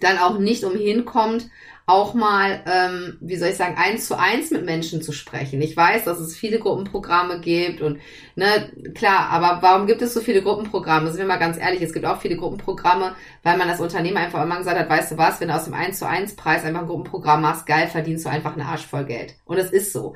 dann 0.00 0.18
auch 0.18 0.38
nicht 0.38 0.64
umhin 0.64 1.04
kommt, 1.04 1.48
auch 1.86 2.14
mal, 2.14 2.62
ähm, 2.66 3.18
wie 3.20 3.36
soll 3.36 3.48
ich 3.48 3.56
sagen, 3.56 3.76
eins 3.76 4.06
zu 4.06 4.16
eins 4.16 4.52
mit 4.52 4.64
Menschen 4.64 5.02
zu 5.02 5.10
sprechen. 5.10 5.60
Ich 5.60 5.76
weiß, 5.76 6.04
dass 6.04 6.20
es 6.20 6.36
viele 6.36 6.60
Gruppenprogramme 6.60 7.40
gibt 7.40 7.80
und 7.80 7.98
ne, 8.36 8.70
klar, 8.94 9.28
aber 9.30 9.60
warum 9.60 9.88
gibt 9.88 10.00
es 10.00 10.14
so 10.14 10.20
viele 10.20 10.42
Gruppenprogramme? 10.42 11.10
Sind 11.10 11.18
wir 11.18 11.26
mal 11.26 11.38
ganz 11.38 11.58
ehrlich, 11.58 11.82
es 11.82 11.92
gibt 11.92 12.06
auch 12.06 12.20
viele 12.20 12.36
Gruppenprogramme, 12.36 13.16
weil 13.42 13.56
man 13.56 13.68
als 13.68 13.80
Unternehmer 13.80 14.20
einfach 14.20 14.42
immer 14.42 14.58
gesagt 14.58 14.78
hat, 14.78 14.88
weißt 14.88 15.12
du 15.12 15.18
was, 15.18 15.40
wenn 15.40 15.48
du 15.48 15.54
aus 15.54 15.64
dem 15.64 15.74
eins 15.74 15.98
zu 15.98 16.06
eins 16.06 16.36
Preis 16.36 16.64
einfach 16.64 16.82
ein 16.82 16.86
Gruppenprogramm 16.86 17.42
machst, 17.42 17.66
geil, 17.66 17.88
verdienst 17.88 18.24
du 18.24 18.30
einfach 18.30 18.52
einen 18.52 18.66
Arsch 18.66 18.86
voll 18.86 19.04
Geld. 19.04 19.34
Und 19.44 19.58
es 19.58 19.72
ist 19.72 19.92
so. 19.92 20.14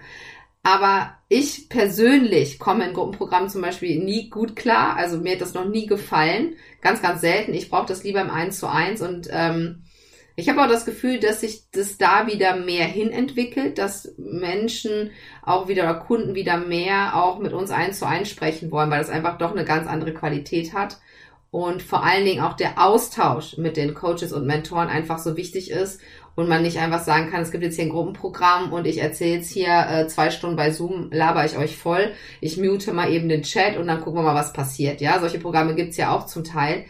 Aber 0.64 1.14
ich 1.28 1.68
persönlich 1.68 2.58
komme 2.58 2.88
in 2.88 2.94
Gruppenprogrammen 2.94 3.50
zum 3.50 3.60
Beispiel 3.60 4.02
nie 4.02 4.30
gut 4.30 4.56
klar. 4.56 4.96
Also 4.96 5.18
mir 5.18 5.32
hat 5.32 5.42
das 5.42 5.52
noch 5.52 5.68
nie 5.68 5.86
gefallen. 5.86 6.54
Ganz, 6.80 7.02
ganz 7.02 7.20
selten. 7.20 7.52
Ich 7.52 7.68
brauche 7.68 7.86
das 7.86 8.02
lieber 8.02 8.22
im 8.22 8.30
1 8.30 8.58
zu 8.58 8.66
1 8.66 9.02
und 9.02 9.28
ähm, 9.30 9.82
ich 10.36 10.48
habe 10.48 10.62
auch 10.62 10.68
das 10.68 10.86
Gefühl, 10.86 11.20
dass 11.20 11.42
sich 11.42 11.70
das 11.70 11.98
da 11.98 12.26
wieder 12.26 12.56
mehr 12.56 12.86
hin 12.86 13.10
entwickelt, 13.12 13.78
dass 13.78 14.14
Menschen 14.16 15.10
auch 15.42 15.68
wieder 15.68 15.84
oder 15.84 15.94
Kunden 15.94 16.34
wieder 16.34 16.56
mehr 16.56 17.22
auch 17.22 17.38
mit 17.38 17.52
uns 17.52 17.70
eins 17.70 17.98
zu 17.98 18.06
eins 18.06 18.30
sprechen 18.30 18.72
wollen, 18.72 18.90
weil 18.90 18.98
das 18.98 19.10
einfach 19.10 19.36
doch 19.36 19.52
eine 19.52 19.66
ganz 19.66 19.86
andere 19.86 20.14
Qualität 20.14 20.72
hat. 20.72 20.98
Und 21.50 21.82
vor 21.82 22.02
allen 22.02 22.24
Dingen 22.24 22.42
auch 22.42 22.54
der 22.54 22.82
Austausch 22.84 23.58
mit 23.58 23.76
den 23.76 23.94
Coaches 23.94 24.32
und 24.32 24.46
Mentoren 24.46 24.88
einfach 24.88 25.18
so 25.18 25.36
wichtig 25.36 25.70
ist 25.70 26.00
und 26.36 26.48
man 26.48 26.62
nicht 26.62 26.78
einfach 26.78 27.02
sagen 27.02 27.30
kann, 27.30 27.42
es 27.42 27.50
gibt 27.50 27.64
jetzt 27.64 27.76
hier 27.76 27.84
ein 27.84 27.90
Gruppenprogramm 27.90 28.72
und 28.72 28.86
ich 28.86 28.98
erzähle 28.98 29.36
jetzt 29.36 29.50
hier 29.50 29.86
äh, 29.88 30.06
zwei 30.08 30.30
Stunden 30.30 30.56
bei 30.56 30.70
Zoom, 30.70 31.10
laber 31.12 31.44
ich 31.44 31.56
euch 31.56 31.76
voll. 31.76 32.12
Ich 32.40 32.56
mute 32.56 32.92
mal 32.92 33.10
eben 33.12 33.28
den 33.28 33.42
Chat 33.42 33.76
und 33.76 33.86
dann 33.86 34.00
gucken 34.00 34.20
wir 34.20 34.24
mal, 34.24 34.34
was 34.34 34.52
passiert. 34.52 35.00
Ja, 35.00 35.20
solche 35.20 35.38
Programme 35.38 35.74
gibt's 35.74 35.96
ja 35.96 36.14
auch 36.14 36.26
zum 36.26 36.44
Teil. 36.44 36.84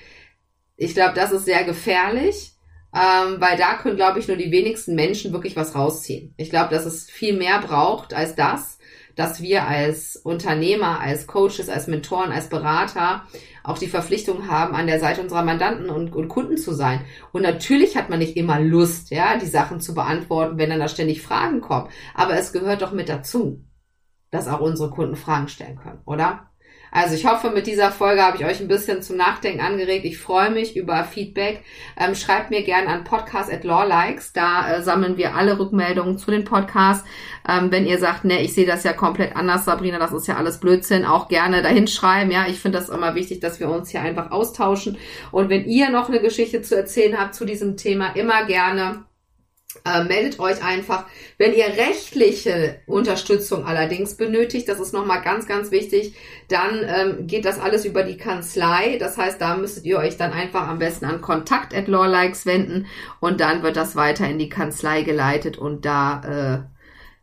Ich 0.77 0.95
glaube, 0.95 1.15
das 1.15 1.33
ist 1.33 1.45
sehr 1.45 1.65
gefährlich 1.65 2.55
ähm, 2.95 3.41
weil 3.41 3.59
da 3.59 3.75
können, 3.75 3.97
glaube 3.97 4.21
ich, 4.21 4.29
nur 4.29 4.37
die 4.37 4.53
wenigsten 4.53 4.95
Menschen 4.95 5.33
wirklich 5.33 5.57
was 5.57 5.75
rausziehen. 5.75 6.33
Ich 6.37 6.49
glaube, 6.51 6.73
dass 6.73 6.85
es 6.85 7.11
viel 7.11 7.37
mehr 7.37 7.61
braucht 7.61 8.15
als 8.15 8.37
das, 8.37 8.74
dass 9.17 9.41
wir 9.41 9.67
als 9.67 10.17
Unternehmer, 10.17 11.01
als 11.01 11.27
Coaches, 11.27 11.69
als 11.69 11.87
Mentoren, 11.87 12.33
als 12.33 12.49
Berater 12.49 13.23
auch 13.63 13.79
die 13.79 13.89
Verpflichtung 13.89 14.49
haben, 14.49 14.75
an 14.75 14.87
der 14.87 15.01
Seite 15.01 15.23
unserer 15.23 15.45
Mandanten 15.45 15.89
und, 15.89 16.15
und, 16.15 16.29
Kunden 16.29 16.57
zu 16.57 16.73
sein. 16.73 17.05
Und 17.33 17.43
natürlich 17.43 17.97
hat 17.97 18.11
man 18.11 18.19
nicht 18.19 18.37
immer 18.37 18.61
Lust, 18.61 19.11
ja, 19.11 19.39
die 19.39 19.47
Sachen 19.47 19.81
zu 19.81 19.95
beantworten, 19.95 20.59
wenn 20.59 20.71
dann 20.71 20.81
da 20.81 20.89
ständig 20.89 21.23
Fragen 21.23 21.61
kommen. 21.61 21.89
Aber 22.15 22.35
es 22.35 22.53
gehört 22.53 22.83
doch 22.83 22.93
mit 22.93 23.09
dazu, 23.09 23.65
dass 24.31 24.49
auch 24.49 24.61
unsere 24.61 24.91
Kunden 24.91 25.17
Fragen 25.17 25.49
stellen 25.49 25.77
können, 25.77 26.01
oder? 26.05 26.51
Also 26.95 27.17
ich 27.17 27.27
hoffe, 27.27 27.51
mit 27.51 27.67
dieser 27.67 27.91
Folge 27.91 28.23
habe 28.23 28.37
ich 28.37 28.45
euch 28.45 28.61
ein 28.61 28.69
bisschen 28.69 29.03
zum 29.03 29.17
Nachdenken 29.17 29.61
angeregt. 29.61 30.05
Ich 30.05 30.17
freue 30.17 30.51
mich 30.51 30.77
über 30.77 31.03
Feedback. 31.03 31.65
Ähm, 31.99 32.15
schreibt 32.15 32.51
mir 32.51 32.63
gerne 32.63 32.87
an 32.87 33.03
podcast 33.03 33.53
at 33.53 33.65
lawlikes. 33.65 34.33
Da 34.33 34.77
äh, 34.77 34.81
sammeln 34.81 35.17
wir 35.17 35.35
alle 35.35 35.59
Rückmeldungen 35.59 36.19
zu 36.19 36.31
den 36.31 36.45
Podcasts. 36.45 37.05
Ähm, 37.49 37.73
wenn 37.73 37.85
ihr 37.85 37.99
sagt, 37.99 38.25
ne, 38.25 38.41
ich 38.43 38.55
sehe 38.55 38.65
das 38.65 38.85
ja 38.85 38.93
komplett 38.93 39.35
anders, 39.35 39.65
Sabrina, 39.65 39.99
das 39.99 40.13
ist 40.13 40.29
ja 40.29 40.37
alles 40.37 40.61
Blödsinn, 40.61 41.05
auch 41.05 41.27
gerne 41.27 41.63
dahin 41.63 41.89
schreiben. 41.89 42.31
Ja, 42.31 42.47
ich 42.47 42.61
finde 42.61 42.79
das 42.79 42.91
immer 42.91 43.17
wichtig, 43.17 43.41
dass 43.41 43.59
wir 43.59 43.69
uns 43.71 43.91
hier 43.91 44.01
einfach 44.01 44.31
austauschen. 44.31 44.97
Und 45.33 45.49
wenn 45.49 45.65
ihr 45.65 45.91
noch 45.91 46.09
eine 46.09 46.21
Geschichte 46.21 46.63
zu 46.63 46.77
erzählen 46.77 47.19
habt 47.19 47.35
zu 47.35 47.45
diesem 47.45 47.77
Thema, 47.77 48.15
immer 48.15 48.45
gerne 48.45 49.05
äh, 49.85 50.05
meldet 50.05 50.41
euch 50.41 50.65
einfach. 50.65 51.05
Wenn 51.37 51.53
ihr 51.53 51.67
rechtliche 51.67 52.81
Unterstützung 52.87 53.67
allerdings 53.67 54.17
benötigt, 54.17 54.69
das 54.69 54.81
ist 54.81 54.95
nochmal 54.95 55.23
ganz, 55.23 55.47
ganz 55.47 55.71
wichtig, 55.71 56.15
dann 56.49 56.81
ähm, 56.87 57.27
geht 57.27 57.45
das 57.45 57.61
alles 57.61 57.85
über 57.85 58.03
die 58.03 58.17
Kanzlei. 58.17 58.97
Das 58.99 59.19
heißt, 59.19 59.41
da 59.41 59.57
müsstet 59.57 59.85
ihr 59.85 59.99
euch 59.99 60.17
dann 60.17 60.33
einfach 60.33 60.69
am 60.69 60.79
besten 60.79 61.05
an 61.05 61.21
Kontakt 61.21 61.75
at 61.75 61.89
Lawlikes 61.89 62.47
wenden 62.47 62.87
und 63.21 63.41
dann 63.41 63.63
wird 63.63 63.77
das 63.77 63.95
weiter 63.95 64.27
in 64.29 64.39
die 64.39 64.49
Kanzlei 64.49 65.03
geleitet 65.03 65.59
und 65.59 65.85
da 65.85 66.65
äh, 66.65 66.75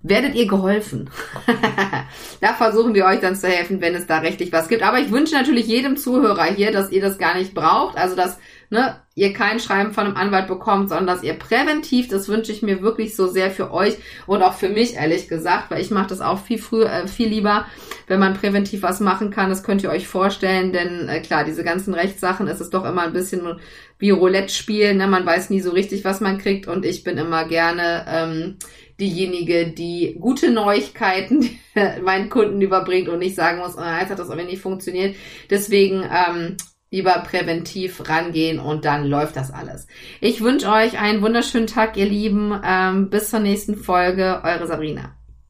werdet 0.04 0.36
ihr 0.36 0.48
geholfen. 0.48 1.10
da 2.42 2.54
versuchen 2.54 2.94
wir 2.94 3.06
euch 3.06 3.20
dann 3.20 3.36
zu 3.36 3.48
helfen, 3.48 3.82
wenn 3.82 3.96
es 3.96 4.08
da 4.08 4.20
rechtlich 4.20 4.52
was 4.52 4.68
gibt. 4.68 4.84
Aber 4.84 5.00
ich 5.00 5.12
wünsche 5.12 5.36
natürlich 5.36 5.68
jedem 5.68 5.98
Zuhörer 5.98 6.46
hier, 6.46 6.72
dass 6.72 6.92
ihr 6.92 7.02
das 7.02 7.18
gar 7.18 7.36
nicht 7.36 7.54
braucht. 7.54 7.98
Also, 7.98 8.16
dass 8.16 8.40
ne, 8.72 8.96
ihr 9.16 9.34
kein 9.34 9.60
Schreiben 9.60 9.92
von 9.92 10.06
einem 10.06 10.16
Anwalt 10.16 10.48
bekommt, 10.48 10.88
sondern 10.90 11.06
dass 11.06 11.24
ihr 11.24 11.34
präventiv, 11.34 12.08
das 12.08 12.30
wünsche 12.30 12.54
ich 12.54 12.62
mir 12.62 12.82
wirklich 12.82 13.16
so 13.16 13.28
sehr 13.28 13.52
für 13.52 13.72
euch 13.72 13.98
und 14.28 14.42
auch 14.42 14.54
für 14.54 14.70
mich, 14.70 14.96
ehrlich 14.96 15.28
gesagt, 15.28 15.70
weil 15.70 15.82
ich 15.82 15.92
mache 15.92 16.08
das 16.08 16.22
auch 16.22 16.40
viel 16.40 16.58
früher, 16.58 16.90
äh, 16.90 17.08
viel 17.08 17.28
lieber, 17.28 17.66
wenn 18.08 18.22
man 18.22 18.34
präventiv 18.34 18.82
was 18.82 19.02
machen 19.02 19.30
kann. 19.30 19.50
Das 19.50 19.64
könnt 19.64 19.84
ihr 19.84 19.92
euch 19.92 20.08
vorstellen, 20.08 20.72
denn 20.72 21.10
äh, 21.10 21.20
klar, 21.20 21.44
diese 21.44 21.66
ganzen 21.66 21.94
Rechtssachen 21.94 22.48
ist 22.48 22.62
es 22.62 22.70
doch 22.70 22.86
immer 22.86 23.02
ein 23.04 23.14
bisschen 23.14 23.60
wie 24.00 24.12
Roulette 24.12 24.54
spielen. 24.54 24.98
Ne? 24.98 25.08
Man 25.08 25.26
weiß 25.26 25.50
nie 25.50 25.60
so 25.60 25.72
richtig, 25.72 26.06
was 26.06 26.22
man 26.22 26.38
kriegt 26.38 26.68
und 26.68 26.86
ich 26.86 27.04
bin 27.04 27.18
immer 27.18 27.44
gerne 27.44 28.06
ähm, 28.08 28.58
diejenige, 29.02 29.68
die 29.68 30.16
gute 30.18 30.50
Neuigkeiten 30.50 31.60
meinen 32.04 32.30
Kunden 32.30 32.62
überbringt 32.62 33.10
und 33.10 33.20
nicht 33.20 33.36
sagen 33.36 33.60
muss, 33.60 33.76
oh, 33.76 34.00
jetzt 34.00 34.12
hat 34.12 34.20
das 34.20 34.30
aber 34.30 34.44
nicht 34.44 34.62
funktioniert. 34.62 35.18
Deswegen 35.50 36.04
ähm, 36.04 36.56
lieber 36.92 37.24
präventiv 37.26 38.08
rangehen 38.10 38.60
und 38.60 38.84
dann 38.84 39.06
läuft 39.06 39.38
das 39.38 39.50
alles. 39.50 39.88
Ich 40.20 40.42
wünsche 40.42 40.70
euch 40.70 41.00
einen 41.00 41.22
wunderschönen 41.22 41.68
Tag, 41.68 41.96
ihr 41.96 42.06
Lieben. 42.06 42.60
Ähm, 42.64 43.10
bis 43.10 43.30
zur 43.30 43.40
nächsten 43.40 43.78
Folge. 43.78 44.42
Eure 44.44 44.68
Sabrina. 44.68 45.16